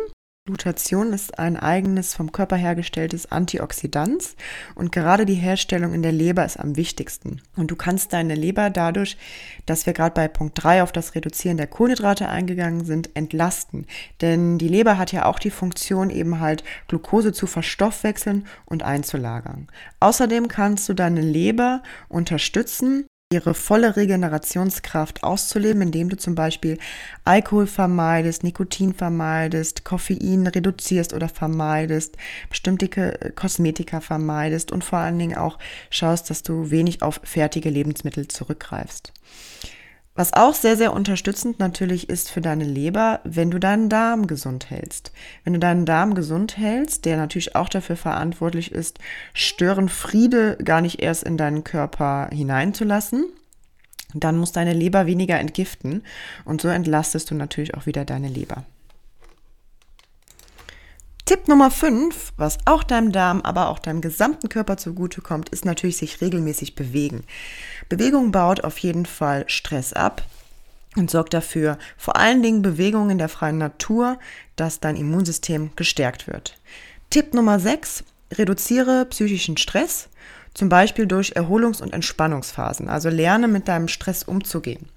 Glutation 0.50 1.14
ist 1.14 1.38
ein 1.40 1.56
eigenes 1.56 2.14
vom 2.14 2.32
Körper 2.32 2.56
hergestelltes 2.56 3.32
Antioxidant 3.32 4.36
und 4.76 4.92
gerade 4.92 5.26
die 5.26 5.36
Herstellung 5.36 5.94
in 5.94 6.02
der 6.02 6.12
Leber 6.12 6.44
ist 6.44 6.60
am 6.60 6.76
wichtigsten. 6.76 7.42
Und 7.56 7.72
du 7.72 7.76
kannst 7.76 8.14
deine 8.14 8.36
Leber 8.36 8.70
dadurch, 8.70 9.18
dass 9.66 9.86
wir 9.86 9.94
gerade 9.94 10.14
bei 10.14 10.28
Punkt 10.28 10.62
3 10.64 10.84
auf 10.84 10.92
das 10.92 11.16
Reduzieren 11.16 11.58
der 11.58 11.68
Kohlenhydrate 11.68 12.28
eingegangen 12.30 12.86
sind, 12.86 13.16
entlasten. 13.16 13.86
Denn 14.22 14.58
die 14.58 14.68
Leber 14.68 14.98
hat 14.98 15.12
ja 15.12 15.26
auch 15.26 15.40
die 15.40 15.52
Funktion, 15.52 16.10
eben 16.10 16.40
halt 16.40 16.64
Glucose 16.88 17.34
zu 17.34 17.48
verstoffwechseln 17.48 18.48
und 18.66 18.84
einzulagern. 18.84 19.68
Außerdem 20.00 20.48
kannst 20.48 20.90
du 20.90 20.94
deine 20.94 21.22
Leber 21.22 21.84
unterstützen, 22.08 23.06
ihre 23.32 23.54
volle 23.54 23.96
Regenerationskraft 23.96 25.24
auszuleben, 25.24 25.84
indem 25.84 26.10
du 26.10 26.18
zum 26.18 26.34
Beispiel 26.34 26.80
Alkohol 27.26 27.68
vermeidest, 27.68 28.44
Nikotin 28.44 28.96
vermeidest, 28.96 29.86
Koffein 29.86 30.48
reduzierst 30.48 31.14
oder 31.14 31.30
vermeidest, 31.30 32.18
bestimmte 32.50 32.90
Kosmetika 33.36 34.00
vermeidest 34.00 34.72
und 34.72 34.84
vor 34.84 34.98
allen 34.98 35.20
Dingen 35.20 35.38
auch 35.38 35.60
schaust, 35.92 36.32
dass 36.32 36.42
du 36.42 36.72
wenig 36.72 37.04
auf 37.04 37.22
fertige 37.24 37.70
Lebensmittel 37.70 38.28
zurückgreifst. 38.28 39.14
Was 40.20 40.34
auch 40.34 40.54
sehr, 40.54 40.76
sehr 40.76 40.92
unterstützend 40.92 41.60
natürlich 41.60 42.10
ist 42.10 42.30
für 42.30 42.42
deine 42.42 42.66
Leber, 42.66 43.22
wenn 43.24 43.52
du 43.52 43.58
deinen 43.58 43.88
Darm 43.88 44.28
gesund 44.28 44.70
hältst. 44.70 45.14
Wenn 45.46 45.54
du 45.54 45.60
deinen 45.60 45.86
Darm 45.86 46.14
gesund 46.14 46.58
hältst, 46.58 47.06
der 47.06 47.16
natürlich 47.16 47.56
auch 47.56 47.70
dafür 47.70 47.96
verantwortlich 47.96 48.74
ist, 48.74 49.00
Störenfriede 49.34 50.58
gar 50.62 50.82
nicht 50.82 51.02
erst 51.02 51.24
in 51.24 51.38
deinen 51.38 51.64
Körper 51.64 52.28
hineinzulassen, 52.34 53.28
dann 54.14 54.38
muss 54.38 54.52
deine 54.52 54.74
Leber 54.74 55.06
weniger 55.06 55.40
entgiften 55.40 56.04
und 56.44 56.60
so 56.60 56.68
entlastest 56.68 57.32
du 57.32 57.36
natürlich 57.36 57.76
auch 57.76 57.86
wieder 57.86 58.04
deine 58.04 58.28
Leber. 58.28 58.66
Tipp 61.30 61.48
Nummer 61.48 61.70
5, 61.70 62.34
was 62.38 62.58
auch 62.66 62.82
deinem 62.82 63.12
Darm, 63.12 63.42
aber 63.42 63.70
auch 63.70 63.78
deinem 63.78 64.02
gesamten 64.02 64.50
Körper 64.50 64.78
zugutekommt, 64.78 65.50
ist 65.50 65.64
natürlich 65.64 65.98
sich 65.98 66.22
regelmäßig 66.22 66.74
bewegen. 66.74 67.24
Bewegung 67.88 68.32
baut 68.32 68.64
auf 68.64 68.80
jeden 68.80 69.06
Fall 69.06 69.44
Stress 69.46 69.94
ab 69.94 70.24
und 70.96 71.12
sorgt 71.12 71.36
dafür, 71.36 71.78
vor 71.98 72.16
allen 72.16 72.42
Dingen 72.42 72.64
Bewegung 72.64 73.12
in 73.12 73.20
der 73.20 73.30
freien 73.30 73.60
Natur, 73.60 74.18
dass 74.56 74.80
dein 74.80 74.96
Immunsystem 74.96 75.70
gestärkt 75.76 76.26
wird. 76.26 76.58
Tipp 77.12 77.36
Nummer 77.36 77.60
6, 77.60 78.06
reduziere 78.34 79.06
psychischen 79.06 79.58
Stress, 79.58 80.10
zum 80.56 80.68
Beispiel 80.68 81.06
durch 81.06 81.34
Erholungs- 81.34 81.84
und 81.84 81.94
Entspannungsphasen. 81.94 82.90
Also 82.90 83.10
lerne 83.10 83.48
mit 83.48 83.68
deinem 83.68 83.88
Stress 83.88 84.24
umzugehen. 84.24 84.90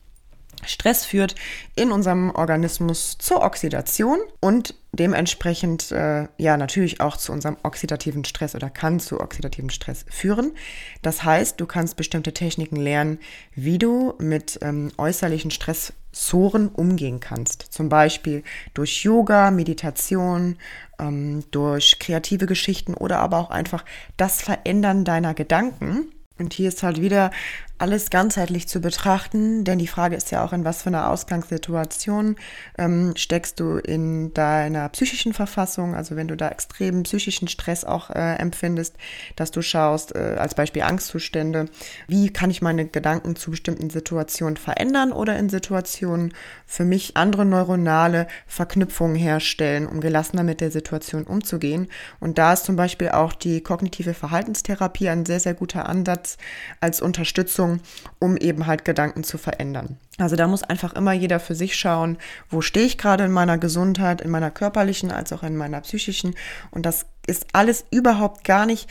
Stress 0.64 1.05
führt 1.05 1.35
in 1.75 1.90
unserem 1.90 2.31
Organismus 2.31 3.18
zur 3.18 3.42
Oxidation 3.42 4.18
und 4.40 4.75
dementsprechend 4.92 5.90
äh, 5.90 6.29
ja 6.37 6.57
natürlich 6.57 7.01
auch 7.01 7.16
zu 7.16 7.33
unserem 7.33 7.57
oxidativen 7.62 8.25
Stress 8.25 8.55
oder 8.55 8.68
kann 8.68 9.01
zu 9.01 9.20
oxidativen 9.20 9.70
Stress 9.70 10.05
führen. 10.11 10.53
Das 11.01 11.25
heißt, 11.25 11.61
du 11.61 11.66
kannst 11.66 11.96
bestimmte 11.96 12.33
Techniken 12.33 12.77
lernen, 12.77 13.18
wie 13.55 13.79
du 13.79 14.14
mit 14.18 14.59
ähm, 14.62 14.92
äußerlichen 14.98 15.51
Stressoren 15.51 16.68
umgehen 16.68 17.20
kannst. 17.20 17.62
Zum 17.70 17.88
Beispiel 17.88 18.42
durch 18.75 19.03
Yoga, 19.03 19.51
Meditation, 19.51 20.57
ähm, 20.98 21.44
durch 21.51 21.98
kreative 21.98 22.46
Geschichten 22.46 22.94
oder 22.94 23.18
aber 23.18 23.38
auch 23.38 23.51
einfach 23.51 23.85
das 24.16 24.42
Verändern 24.42 25.05
deiner 25.05 25.35
Gedanken. 25.35 26.12
Und 26.38 26.55
hier 26.55 26.68
ist 26.68 26.83
halt 26.83 27.01
wieder 27.01 27.31
alles 27.83 28.11
ganzheitlich 28.11 28.68
zu 28.68 28.81
betrachten, 28.81 29.64
denn 29.64 29.81
die 29.81 29.88
Frage 29.88 30.14
ist 30.14 30.31
ja 30.31 30.45
auch, 30.45 30.53
in 30.53 30.64
was 30.64 30.83
für 30.83 30.87
einer 30.87 31.11
Ausgangssituation 31.11 32.37
ähm, 32.79 33.14
steckst 33.16 33.59
du 33.59 33.79
in 33.79 34.33
deiner 34.35 34.88
psychischen 34.90 35.33
Verfassung, 35.33 35.97
also 35.97 36.14
wenn 36.14 36.29
du 36.29 36.37
da 36.37 36.49
extremen 36.49 37.03
psychischen 37.03 37.49
Stress 37.49 37.85
auch 37.85 38.11
äh, 38.11 38.37
empfindest, 38.37 38.95
dass 39.35 39.51
du 39.51 39.62
schaust, 39.62 40.14
äh, 40.14 40.37
als 40.38 40.55
Beispiel 40.55 40.83
Angstzustände, 40.83 41.66
wie 42.07 42.33
kann 42.33 42.51
ich 42.51 42.62
meine 42.62 42.87
Gedanken 42.87 43.35
zu 43.35 43.51
bestimmten 43.51 43.90
Situationen 43.90 44.57
verändern 44.57 45.11
oder 45.11 45.37
in 45.37 45.49
Situationen 45.49 46.35
für 46.64 46.85
mich 46.85 47.16
andere 47.16 47.45
neuronale 47.45 48.29
Verknüpfungen 48.47 49.16
herstellen, 49.16 49.88
um 49.88 50.01
gelassener 50.01 50.45
mit 50.45 50.61
der 50.61 50.71
Situation 50.71 51.25
umzugehen. 51.25 51.88
Und 52.21 52.38
da 52.38 52.53
ist 52.53 52.64
zum 52.64 52.77
Beispiel 52.77 53.09
auch 53.09 53.33
die 53.33 53.61
kognitive 53.61 54.14
Verhaltenstherapie 54.14 55.09
ein 55.09 55.27
sehr, 55.27 55.40
sehr 55.40 55.55
guter 55.55 55.88
Ansatz 55.88 56.37
als 56.81 57.03
Unterstützung 57.03 57.71
um 58.18 58.37
eben 58.37 58.66
halt 58.66 58.85
Gedanken 58.85 59.24
zu 59.24 59.38
verändern. 59.38 59.98
Also 60.18 60.37
da 60.37 60.46
muss 60.46 60.62
einfach 60.62 60.92
immer 60.92 61.12
jeder 61.12 61.40
für 61.40 61.55
sich 61.55 61.75
schauen, 61.75 62.18
wo 62.51 62.61
stehe 62.61 62.85
ich 62.85 62.98
gerade 62.98 63.25
in 63.25 63.33
meiner 63.33 63.57
Gesundheit, 63.57 64.20
in 64.20 64.31
meiner 64.31 64.51
körperlichen 64.51 65.11
als 65.11 65.33
auch 65.33 65.42
in 65.42 65.57
meiner 65.57 65.81
psychischen. 65.81 66.35
Und 66.70 66.85
das 66.85 67.07
ist 67.27 67.46
alles 67.53 67.87
überhaupt 67.90 68.44
gar 68.44 68.66
nicht 68.66 68.90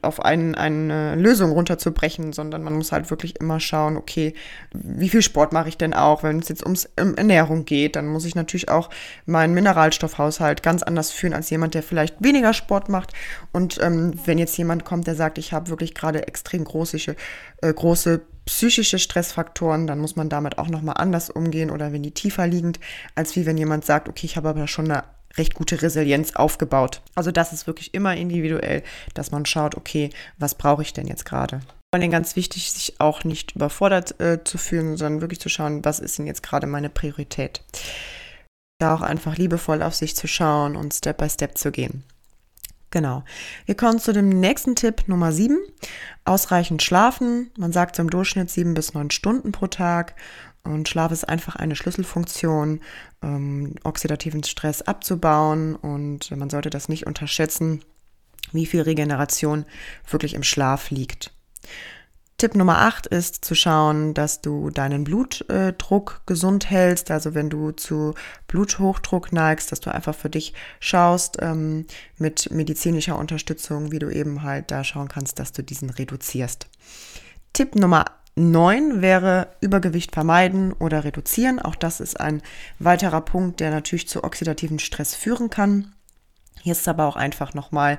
auf 0.00 0.24
ein, 0.24 0.54
eine 0.54 1.16
Lösung 1.16 1.50
runterzubrechen, 1.50 2.32
sondern 2.32 2.62
man 2.62 2.74
muss 2.74 2.92
halt 2.92 3.10
wirklich 3.10 3.40
immer 3.40 3.60
schauen, 3.60 3.96
okay, 3.96 4.32
wie 4.72 5.08
viel 5.08 5.22
Sport 5.22 5.52
mache 5.52 5.68
ich 5.68 5.76
denn 5.76 5.92
auch? 5.92 6.22
Wenn 6.22 6.38
es 6.38 6.48
jetzt 6.48 6.62
ums 6.62 6.88
um 6.98 7.14
Ernährung 7.14 7.66
geht, 7.66 7.96
dann 7.96 8.06
muss 8.06 8.24
ich 8.24 8.34
natürlich 8.34 8.70
auch 8.70 8.90
meinen 9.26 9.54
Mineralstoffhaushalt 9.54 10.62
ganz 10.62 10.82
anders 10.82 11.10
führen 11.10 11.34
als 11.34 11.50
jemand, 11.50 11.74
der 11.74 11.82
vielleicht 11.82 12.22
weniger 12.22 12.54
Sport 12.54 12.88
macht. 12.88 13.12
Und 13.52 13.78
ähm, 13.82 14.14
wenn 14.24 14.38
jetzt 14.38 14.56
jemand 14.56 14.84
kommt, 14.84 15.06
der 15.08 15.16
sagt, 15.16 15.36
ich 15.36 15.52
habe 15.52 15.68
wirklich 15.68 15.94
gerade 15.94 16.26
extrem 16.26 16.64
große, 16.64 17.16
äh, 17.60 17.72
große 17.74 18.22
psychische 18.46 18.98
Stressfaktoren, 18.98 19.86
dann 19.86 19.98
muss 19.98 20.16
man 20.16 20.28
damit 20.28 20.58
auch 20.58 20.68
nochmal 20.68 20.96
anders 20.98 21.30
umgehen 21.30 21.70
oder 21.70 21.92
wenn 21.92 22.02
die 22.02 22.12
tiefer 22.12 22.46
liegend, 22.46 22.80
als 23.14 23.36
wie 23.36 23.46
wenn 23.46 23.56
jemand 23.56 23.84
sagt, 23.84 24.08
okay, 24.08 24.26
ich 24.26 24.36
habe 24.36 24.48
aber 24.48 24.66
schon 24.66 24.90
eine 24.90 25.04
recht 25.36 25.54
gute 25.54 25.82
Resilienz 25.82 26.36
aufgebaut. 26.36 27.00
Also 27.14 27.30
das 27.30 27.52
ist 27.52 27.66
wirklich 27.66 27.94
immer 27.94 28.16
individuell, 28.16 28.82
dass 29.14 29.30
man 29.30 29.46
schaut, 29.46 29.76
okay, 29.76 30.10
was 30.38 30.54
brauche 30.54 30.82
ich 30.82 30.92
denn 30.92 31.06
jetzt 31.06 31.24
gerade? 31.24 31.60
Vor 31.92 32.00
allem 32.00 32.10
ganz 32.10 32.36
wichtig, 32.36 32.72
sich 32.72 33.00
auch 33.00 33.24
nicht 33.24 33.54
überfordert 33.56 34.20
äh, 34.20 34.42
zu 34.44 34.58
fühlen, 34.58 34.96
sondern 34.96 35.20
wirklich 35.20 35.40
zu 35.40 35.48
schauen, 35.48 35.84
was 35.84 36.00
ist 36.00 36.18
denn 36.18 36.26
jetzt 36.26 36.42
gerade 36.42 36.66
meine 36.66 36.90
Priorität. 36.90 37.62
Da 38.80 38.94
auch 38.94 39.02
einfach 39.02 39.36
liebevoll 39.36 39.82
auf 39.82 39.94
sich 39.94 40.16
zu 40.16 40.26
schauen 40.26 40.76
und 40.76 40.92
Step 40.92 41.18
by 41.18 41.30
Step 41.30 41.56
zu 41.56 41.70
gehen. 41.70 42.04
Genau. 42.94 43.24
Wir 43.66 43.74
kommen 43.74 43.98
zu 43.98 44.12
dem 44.12 44.28
nächsten 44.28 44.76
Tipp 44.76 45.08
Nummer 45.08 45.32
7. 45.32 45.58
Ausreichend 46.24 46.80
schlafen. 46.80 47.50
Man 47.58 47.72
sagt 47.72 47.96
so 47.96 48.02
im 48.02 48.08
Durchschnitt 48.08 48.50
sieben 48.50 48.74
bis 48.74 48.94
neun 48.94 49.10
Stunden 49.10 49.50
pro 49.50 49.66
Tag. 49.66 50.14
Und 50.62 50.88
Schlaf 50.88 51.10
ist 51.10 51.28
einfach 51.28 51.56
eine 51.56 51.74
Schlüsselfunktion, 51.74 52.80
ähm, 53.20 53.74
oxidativen 53.82 54.44
Stress 54.44 54.80
abzubauen. 54.80 55.74
Und 55.74 56.30
man 56.36 56.50
sollte 56.50 56.70
das 56.70 56.88
nicht 56.88 57.04
unterschätzen, 57.04 57.82
wie 58.52 58.64
viel 58.64 58.82
Regeneration 58.82 59.64
wirklich 60.08 60.34
im 60.34 60.44
Schlaf 60.44 60.90
liegt. 60.90 61.32
Tipp 62.44 62.56
Nummer 62.56 62.76
8 62.80 63.06
ist 63.06 63.42
zu 63.42 63.54
schauen, 63.54 64.12
dass 64.12 64.42
du 64.42 64.68
deinen 64.68 65.04
Blutdruck 65.04 66.20
gesund 66.26 66.68
hältst. 66.68 67.10
Also 67.10 67.32
wenn 67.32 67.48
du 67.48 67.70
zu 67.70 68.12
Bluthochdruck 68.48 69.32
neigst, 69.32 69.72
dass 69.72 69.80
du 69.80 69.90
einfach 69.90 70.14
für 70.14 70.28
dich 70.28 70.52
schaust 70.78 71.38
ähm, 71.40 71.86
mit 72.18 72.50
medizinischer 72.50 73.18
Unterstützung, 73.18 73.92
wie 73.92 73.98
du 73.98 74.10
eben 74.10 74.42
halt 74.42 74.70
da 74.70 74.84
schauen 74.84 75.08
kannst, 75.08 75.38
dass 75.38 75.52
du 75.52 75.62
diesen 75.62 75.88
reduzierst. 75.88 76.66
Tipp 77.54 77.76
Nummer 77.76 78.04
9 78.36 79.00
wäre 79.00 79.48
Übergewicht 79.62 80.12
vermeiden 80.12 80.74
oder 80.74 81.04
reduzieren. 81.04 81.60
Auch 81.60 81.76
das 81.76 82.00
ist 82.00 82.20
ein 82.20 82.42
weiterer 82.78 83.22
Punkt, 83.22 83.60
der 83.60 83.70
natürlich 83.70 84.06
zu 84.06 84.22
oxidativen 84.22 84.80
Stress 84.80 85.14
führen 85.14 85.48
kann. 85.48 85.93
Hier 86.62 86.72
ist 86.72 86.80
es 86.80 86.88
aber 86.88 87.06
auch 87.06 87.16
einfach 87.16 87.52
nochmal 87.52 87.98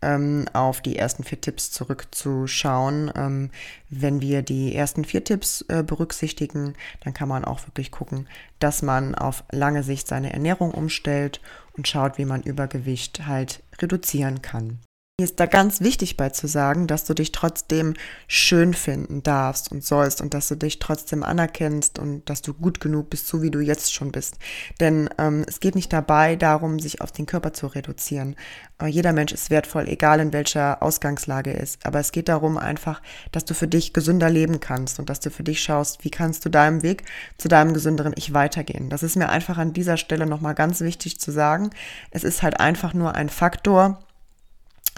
ähm, 0.00 0.46
auf 0.52 0.80
die 0.80 0.96
ersten 0.96 1.24
vier 1.24 1.40
Tipps 1.40 1.72
zurückzuschauen. 1.72 3.10
Ähm, 3.16 3.50
wenn 3.90 4.20
wir 4.20 4.42
die 4.42 4.74
ersten 4.74 5.04
vier 5.04 5.24
Tipps 5.24 5.64
äh, 5.68 5.82
berücksichtigen, 5.82 6.74
dann 7.02 7.14
kann 7.14 7.28
man 7.28 7.44
auch 7.44 7.66
wirklich 7.66 7.90
gucken, 7.90 8.28
dass 8.60 8.82
man 8.82 9.14
auf 9.14 9.42
lange 9.50 9.82
Sicht 9.82 10.06
seine 10.06 10.32
Ernährung 10.32 10.70
umstellt 10.70 11.40
und 11.76 11.88
schaut, 11.88 12.18
wie 12.18 12.24
man 12.24 12.42
Übergewicht 12.42 13.26
halt 13.26 13.62
reduzieren 13.80 14.42
kann. 14.42 14.78
Mir 15.20 15.26
ist 15.26 15.38
da 15.38 15.46
ganz 15.46 15.80
wichtig 15.80 16.16
bei 16.16 16.30
zu 16.30 16.48
sagen, 16.48 16.88
dass 16.88 17.04
du 17.04 17.14
dich 17.14 17.30
trotzdem 17.30 17.94
schön 18.26 18.74
finden 18.74 19.22
darfst 19.22 19.70
und 19.70 19.84
sollst 19.84 20.20
und 20.20 20.34
dass 20.34 20.48
du 20.48 20.56
dich 20.56 20.80
trotzdem 20.80 21.22
anerkennst 21.22 22.00
und 22.00 22.28
dass 22.28 22.42
du 22.42 22.52
gut 22.52 22.80
genug 22.80 23.10
bist, 23.10 23.28
so 23.28 23.40
wie 23.40 23.52
du 23.52 23.60
jetzt 23.60 23.94
schon 23.94 24.10
bist. 24.10 24.38
Denn 24.80 25.08
ähm, 25.18 25.44
es 25.46 25.60
geht 25.60 25.76
nicht 25.76 25.92
dabei 25.92 26.34
darum, 26.34 26.80
sich 26.80 27.00
auf 27.00 27.12
den 27.12 27.26
Körper 27.26 27.52
zu 27.52 27.68
reduzieren. 27.68 28.34
Äh, 28.82 28.88
jeder 28.88 29.12
Mensch 29.12 29.30
ist 29.30 29.50
wertvoll, 29.50 29.86
egal 29.86 30.18
in 30.18 30.32
welcher 30.32 30.82
Ausgangslage 30.82 31.54
er 31.54 31.60
ist. 31.60 31.86
Aber 31.86 32.00
es 32.00 32.10
geht 32.10 32.28
darum 32.28 32.58
einfach, 32.58 33.00
dass 33.30 33.44
du 33.44 33.54
für 33.54 33.68
dich 33.68 33.92
gesünder 33.92 34.30
leben 34.30 34.58
kannst 34.58 34.98
und 34.98 35.08
dass 35.08 35.20
du 35.20 35.30
für 35.30 35.44
dich 35.44 35.62
schaust, 35.62 36.02
wie 36.02 36.10
kannst 36.10 36.44
du 36.44 36.48
deinem 36.48 36.82
Weg 36.82 37.04
zu 37.38 37.46
deinem 37.46 37.72
gesünderen 37.72 38.14
Ich 38.16 38.34
weitergehen. 38.34 38.90
Das 38.90 39.04
ist 39.04 39.14
mir 39.14 39.28
einfach 39.28 39.58
an 39.58 39.74
dieser 39.74 39.96
Stelle 39.96 40.26
nochmal 40.26 40.56
ganz 40.56 40.80
wichtig 40.80 41.20
zu 41.20 41.30
sagen. 41.30 41.70
Es 42.10 42.24
ist 42.24 42.42
halt 42.42 42.58
einfach 42.58 42.94
nur 42.94 43.14
ein 43.14 43.28
Faktor, 43.28 44.00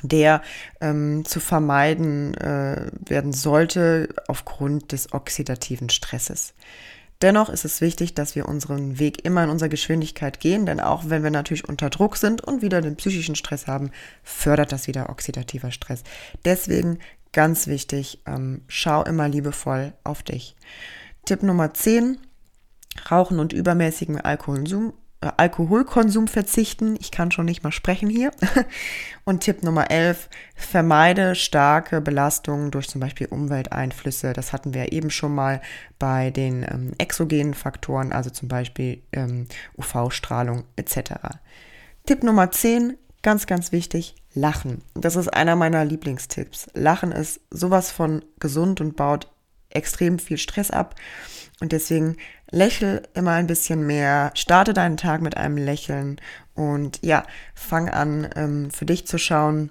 der 0.02 0.42
ähm, 0.80 1.24
zu 1.24 1.40
vermeiden 1.40 2.34
äh, 2.34 2.90
werden 3.00 3.32
sollte 3.32 4.08
aufgrund 4.28 4.92
des 4.92 5.12
oxidativen 5.12 5.88
Stresses. 5.88 6.54
Dennoch 7.22 7.48
ist 7.48 7.64
es 7.64 7.80
wichtig, 7.80 8.14
dass 8.14 8.34
wir 8.36 8.46
unseren 8.46 8.98
Weg 8.98 9.24
immer 9.24 9.42
in 9.44 9.50
unserer 9.50 9.70
Geschwindigkeit 9.70 10.38
gehen, 10.38 10.66
denn 10.66 10.80
auch 10.80 11.04
wenn 11.08 11.22
wir 11.22 11.30
natürlich 11.30 11.66
unter 11.66 11.88
Druck 11.88 12.18
sind 12.18 12.42
und 12.42 12.60
wieder 12.60 12.82
den 12.82 12.96
psychischen 12.96 13.36
Stress 13.36 13.66
haben, 13.66 13.90
fördert 14.22 14.70
das 14.70 14.86
wieder 14.86 15.08
oxidativer 15.08 15.70
Stress. 15.70 16.02
Deswegen 16.44 16.98
ganz 17.32 17.68
wichtig, 17.68 18.20
ähm, 18.26 18.62
schau 18.68 19.02
immer 19.02 19.28
liebevoll 19.28 19.94
auf 20.04 20.22
dich. 20.22 20.56
Tipp 21.24 21.42
Nummer 21.42 21.72
10, 21.72 22.18
Rauchen 23.10 23.38
und 23.40 23.54
übermäßigen 23.54 24.20
Alkoholkonsum 24.20 24.92
Alkoholkonsum 25.20 26.28
verzichten. 26.28 26.96
Ich 27.00 27.10
kann 27.10 27.30
schon 27.30 27.46
nicht 27.46 27.62
mal 27.62 27.72
sprechen 27.72 28.08
hier. 28.08 28.30
Und 29.24 29.40
Tipp 29.40 29.62
Nummer 29.62 29.90
11, 29.90 30.28
vermeide 30.54 31.34
starke 31.34 32.00
Belastungen 32.00 32.70
durch 32.70 32.88
zum 32.88 33.00
Beispiel 33.00 33.26
Umwelteinflüsse. 33.26 34.32
Das 34.32 34.52
hatten 34.52 34.74
wir 34.74 34.92
eben 34.92 35.10
schon 35.10 35.34
mal 35.34 35.60
bei 35.98 36.30
den 36.30 36.62
ähm, 36.62 36.92
exogenen 36.98 37.54
Faktoren, 37.54 38.12
also 38.12 38.30
zum 38.30 38.48
Beispiel 38.48 39.02
ähm, 39.12 39.46
UV-Strahlung 39.76 40.64
etc. 40.76 41.14
Tipp 42.04 42.22
Nummer 42.22 42.50
10, 42.50 42.96
ganz, 43.22 43.46
ganz 43.46 43.72
wichtig, 43.72 44.14
Lachen. 44.34 44.82
Das 44.94 45.16
ist 45.16 45.28
einer 45.28 45.56
meiner 45.56 45.84
Lieblingstipps. 45.84 46.68
Lachen 46.74 47.10
ist 47.10 47.40
sowas 47.50 47.90
von 47.90 48.24
gesund 48.38 48.80
und 48.80 48.96
baut 48.96 49.28
extrem 49.70 50.18
viel 50.18 50.38
Stress 50.38 50.70
ab. 50.70 50.94
Und 51.60 51.72
deswegen 51.72 52.16
lächel 52.50 53.02
immer 53.14 53.32
ein 53.32 53.46
bisschen 53.46 53.86
mehr, 53.86 54.30
starte 54.34 54.72
deinen 54.72 54.96
Tag 54.96 55.20
mit 55.20 55.36
einem 55.36 55.56
Lächeln. 55.56 56.20
Und 56.54 57.00
ja, 57.02 57.24
fang 57.54 57.88
an, 57.88 58.28
ähm, 58.36 58.70
für 58.70 58.86
dich 58.86 59.06
zu 59.06 59.18
schauen, 59.18 59.70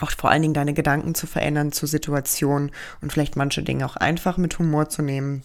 auch 0.00 0.10
vor 0.10 0.30
allen 0.30 0.42
Dingen 0.42 0.54
deine 0.54 0.74
Gedanken 0.74 1.14
zu 1.14 1.26
verändern 1.26 1.72
zu 1.72 1.86
Situationen 1.86 2.72
und 3.00 3.12
vielleicht 3.12 3.36
manche 3.36 3.62
Dinge 3.62 3.86
auch 3.86 3.96
einfach 3.96 4.36
mit 4.36 4.58
Humor 4.58 4.88
zu 4.88 5.02
nehmen 5.02 5.44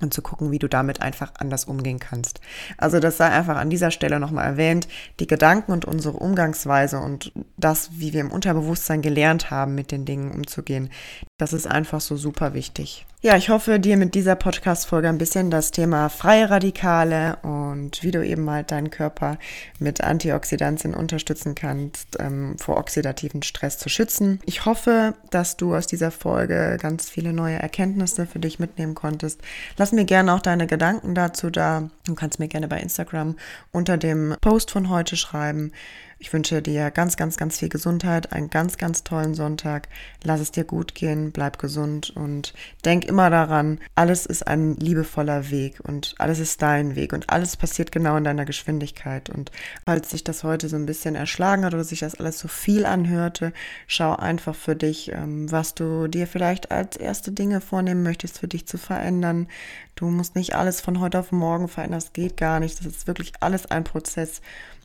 und 0.00 0.12
zu 0.12 0.22
gucken, 0.22 0.50
wie 0.50 0.58
du 0.58 0.68
damit 0.68 1.00
einfach 1.00 1.32
anders 1.38 1.64
umgehen 1.64 1.98
kannst. 1.98 2.40
Also 2.76 3.00
das 3.00 3.16
sei 3.16 3.26
einfach 3.26 3.56
an 3.56 3.70
dieser 3.70 3.90
Stelle 3.90 4.20
nochmal 4.20 4.44
erwähnt, 4.44 4.88
die 5.20 5.26
Gedanken 5.26 5.72
und 5.72 5.84
unsere 5.84 6.18
Umgangsweise 6.18 6.98
und 6.98 7.32
das, 7.56 7.90
wie 7.92 8.12
wir 8.12 8.20
im 8.20 8.30
Unterbewusstsein 8.30 9.02
gelernt 9.02 9.50
haben, 9.50 9.74
mit 9.74 9.92
den 9.92 10.04
Dingen 10.04 10.32
umzugehen, 10.32 10.90
das 11.38 11.52
ist 11.52 11.66
einfach 11.66 12.00
so 12.00 12.16
super 12.16 12.54
wichtig. 12.54 13.06
Ja, 13.22 13.36
ich 13.36 13.48
hoffe, 13.48 13.80
dir 13.80 13.96
mit 13.96 14.14
dieser 14.14 14.36
Podcast-Folge 14.36 15.08
ein 15.08 15.18
bisschen 15.18 15.50
das 15.50 15.70
Thema 15.70 16.08
freie 16.10 16.48
Radikale 16.48 17.36
und 17.42 18.02
wie 18.02 18.10
du 18.10 18.24
eben 18.24 18.48
halt 18.48 18.70
deinen 18.70 18.90
Körper 18.90 19.38
mit 19.78 20.00
Antioxidantien 20.00 20.94
unterstützen 20.94 21.54
kannst, 21.54 22.18
ähm, 22.20 22.56
vor 22.58 22.76
oxidativen 22.76 23.42
Stress 23.42 23.78
zu 23.78 23.88
schützen. 23.88 24.38
Ich 24.44 24.64
hoffe, 24.64 25.14
dass 25.30 25.56
du 25.56 25.74
aus 25.74 25.86
dieser 25.86 26.10
Folge 26.10 26.78
ganz 26.80 27.10
viele 27.10 27.32
neue 27.32 27.56
Erkenntnisse 27.56 28.26
für 28.26 28.38
dich 28.38 28.58
mitnehmen 28.58 28.94
konntest. 28.94 29.40
Lass 29.76 29.92
mir 29.92 30.04
gerne 30.04 30.32
auch 30.32 30.40
deine 30.40 30.66
Gedanken 30.66 31.14
dazu 31.14 31.50
da. 31.50 31.90
Du 32.06 32.14
kannst 32.14 32.38
mir 32.38 32.48
gerne 32.48 32.68
bei 32.68 32.78
Instagram 32.80 33.34
unter 33.72 33.96
dem 33.96 34.36
Post 34.40 34.70
von 34.70 34.88
heute 34.88 35.16
schreiben. 35.16 35.72
Ich 36.18 36.32
wünsche 36.32 36.62
dir 36.62 36.90
ganz, 36.90 37.18
ganz, 37.18 37.36
ganz 37.36 37.58
viel 37.58 37.68
Gesundheit, 37.68 38.32
einen 38.32 38.48
ganz, 38.48 38.78
ganz 38.78 39.04
tollen 39.04 39.34
Sonntag. 39.34 39.88
Lass 40.24 40.40
es 40.40 40.50
dir 40.50 40.64
gut 40.64 40.94
gehen, 40.94 41.30
bleib 41.30 41.58
gesund 41.58 42.08
und 42.16 42.54
denk 42.86 43.04
immer 43.04 43.28
daran, 43.28 43.80
alles 43.94 44.24
ist 44.24 44.46
ein 44.46 44.76
liebevoller 44.76 45.50
Weg 45.50 45.78
und 45.80 46.14
alles 46.16 46.38
ist 46.38 46.62
dein 46.62 46.96
Weg 46.96 47.12
und 47.12 47.28
alles 47.28 47.58
passiert 47.58 47.92
genau 47.92 48.16
in 48.16 48.24
deiner 48.24 48.46
Geschwindigkeit. 48.46 49.28
Und 49.28 49.52
falls 49.84 50.08
sich 50.08 50.24
das 50.24 50.42
heute 50.42 50.70
so 50.70 50.76
ein 50.76 50.86
bisschen 50.86 51.16
erschlagen 51.16 51.66
hat 51.66 51.74
oder 51.74 51.84
sich 51.84 52.00
das 52.00 52.14
alles 52.14 52.38
so 52.38 52.48
viel 52.48 52.86
anhörte, 52.86 53.52
schau 53.86 54.16
einfach 54.16 54.54
für 54.54 54.74
dich, 54.74 55.12
ähm, 55.12 55.52
was 55.52 55.74
du 55.74 56.08
dir 56.08 56.26
vielleicht 56.26 56.70
als 56.70 56.96
erste 56.96 57.30
Dinge 57.30 57.60
vornehmen 57.60 58.02
möchtest, 58.02 58.38
für 58.38 58.48
dich 58.48 58.66
zu 58.66 58.78
verändern. 58.78 59.48
Du 59.96 60.06
musst 60.06 60.34
nicht 60.34 60.56
alles 60.56 60.80
von 60.80 60.98
heute 60.98 61.18
auf 61.18 61.30
morgen 61.30 61.68
verändern, 61.68 62.00
das 62.00 62.14
geht 62.14 62.38
gar 62.38 62.58
nicht. 62.58 62.78
Das 62.78 62.86
ist 62.86 63.06
wirklich 63.06 63.34
alles 63.40 63.66
ein 63.66 63.84
Prozess 63.84 64.40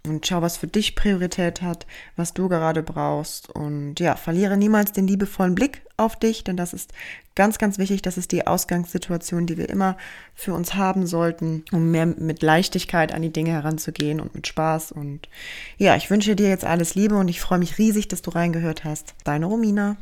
und 0.06 0.26
schau, 0.26 0.42
was 0.42 0.58
für 0.58 0.68
dich 0.68 0.96
Priorität 0.96 1.62
hat, 1.62 1.86
was 2.16 2.34
du 2.34 2.50
gerade 2.50 2.82
brauchst. 2.82 3.50
Und 3.50 4.00
ja, 4.00 4.16
verliere 4.16 4.58
niemals 4.58 4.92
den 4.92 5.08
liebevollen 5.08 5.56
Blick 5.56 5.84
auf 5.98 6.16
dich, 6.18 6.44
denn 6.44 6.58
das 6.58 6.74
ist 6.74 6.92
ganz, 7.36 7.60
ganz 7.60 7.78
wichtig. 7.78 8.02
Das 8.02 8.18
ist 8.18 8.32
die 8.32 8.48
Ausgangssituation, 8.48 9.46
die 9.46 9.58
wir 9.58 9.70
immer 9.70 9.98
für 10.34 10.54
uns 10.54 10.74
haben 10.74 11.06
sollten, 11.06 11.64
um 11.72 11.92
mehr 11.92 12.08
mit 12.08 12.42
Leichtigkeit 12.42 13.14
an 13.14 13.22
die 13.22 13.34
Dinge 13.34 13.52
heranzugehen 13.52 14.20
und 14.20 14.34
mit 14.34 14.48
Spaß. 14.48 14.92
Und 14.92 15.30
ja, 15.78 15.96
ich 15.96 16.10
wünsche 16.10 16.36
dir 16.36 16.50
jetzt 16.50 16.66
alles 16.66 16.96
Liebe 16.96 17.16
und 17.16 17.28
ich 17.28 17.40
freue 17.40 17.60
mich 17.60 17.78
riesig, 17.78 18.08
dass 18.08 18.22
du 18.22 18.32
reingehört 18.32 18.84
hast. 18.84 19.14
Deine 19.24 19.46
Romina. 19.46 19.98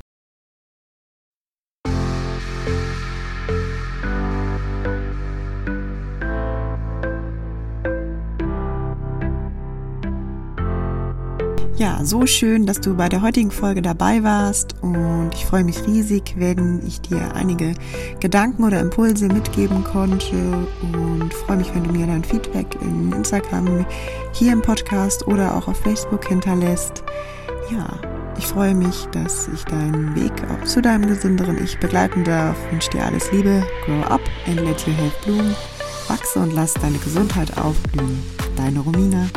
Ja, 11.80 12.02
so 12.04 12.26
schön, 12.26 12.65
dass 12.65 12.82
du 12.82 12.94
bei 12.94 13.08
der 13.08 13.22
heutigen 13.22 13.52
Folge 13.52 13.82
dabei 13.82 14.22
warst 14.22 14.76
und 14.82 15.30
ich 15.34 15.46
freue 15.46 15.63
mich 15.63 15.88
riesig, 15.88 16.34
wenn 16.36 16.86
ich 16.86 17.00
dir 17.00 17.34
einige 17.36 17.74
Gedanken 18.20 18.65
oder 18.65 18.82
Impulse 18.82 19.30
mitgeben 19.30 19.86
konnte 19.86 20.36
und 20.82 21.34
freue 21.34 21.56
mich, 21.56 21.74
wenn 21.74 21.86
du 21.86 21.94
mir 21.94 22.06
dein 22.06 22.26
Feedback 22.26 22.68
in 22.82 23.13
Instagram, 23.13 23.86
hier 24.34 24.52
im 24.52 24.62
Podcast 24.62 25.26
oder 25.26 25.56
auch 25.56 25.70
auf 25.70 25.78
Facebook 25.78 26.28
hinterlässt. 26.28 27.02
Ja, 27.72 27.88
ich 28.38 28.46
freue 28.46 28.76
mich, 28.76 29.06
dass 29.13 29.48
ich 29.48 29.63
deinen 29.63 30.13
Weg 30.18 30.34
auch 30.52 30.65
zu 30.65 30.82
deinem 30.82 31.08
gesünderen 31.08 31.63
Ich 31.63 31.80
begleiten 31.80 32.26
darf. 32.26 32.58
Wünsche 32.72 32.89
dir 32.89 33.06
alles 33.06 33.32
Liebe, 33.32 33.65
grow 33.86 34.04
up 34.04 34.22
and 34.48 34.58
let 34.58 34.86
your 34.86 34.96
health 34.96 35.22
bloom. 35.24 35.56
Wachse 36.10 36.39
und 36.39 36.54
lass 36.54 36.74
deine 36.74 36.98
Gesundheit 36.98 37.58
aufblühen. 37.58 38.22
Deine 38.58 38.82
Romina. 38.82 39.28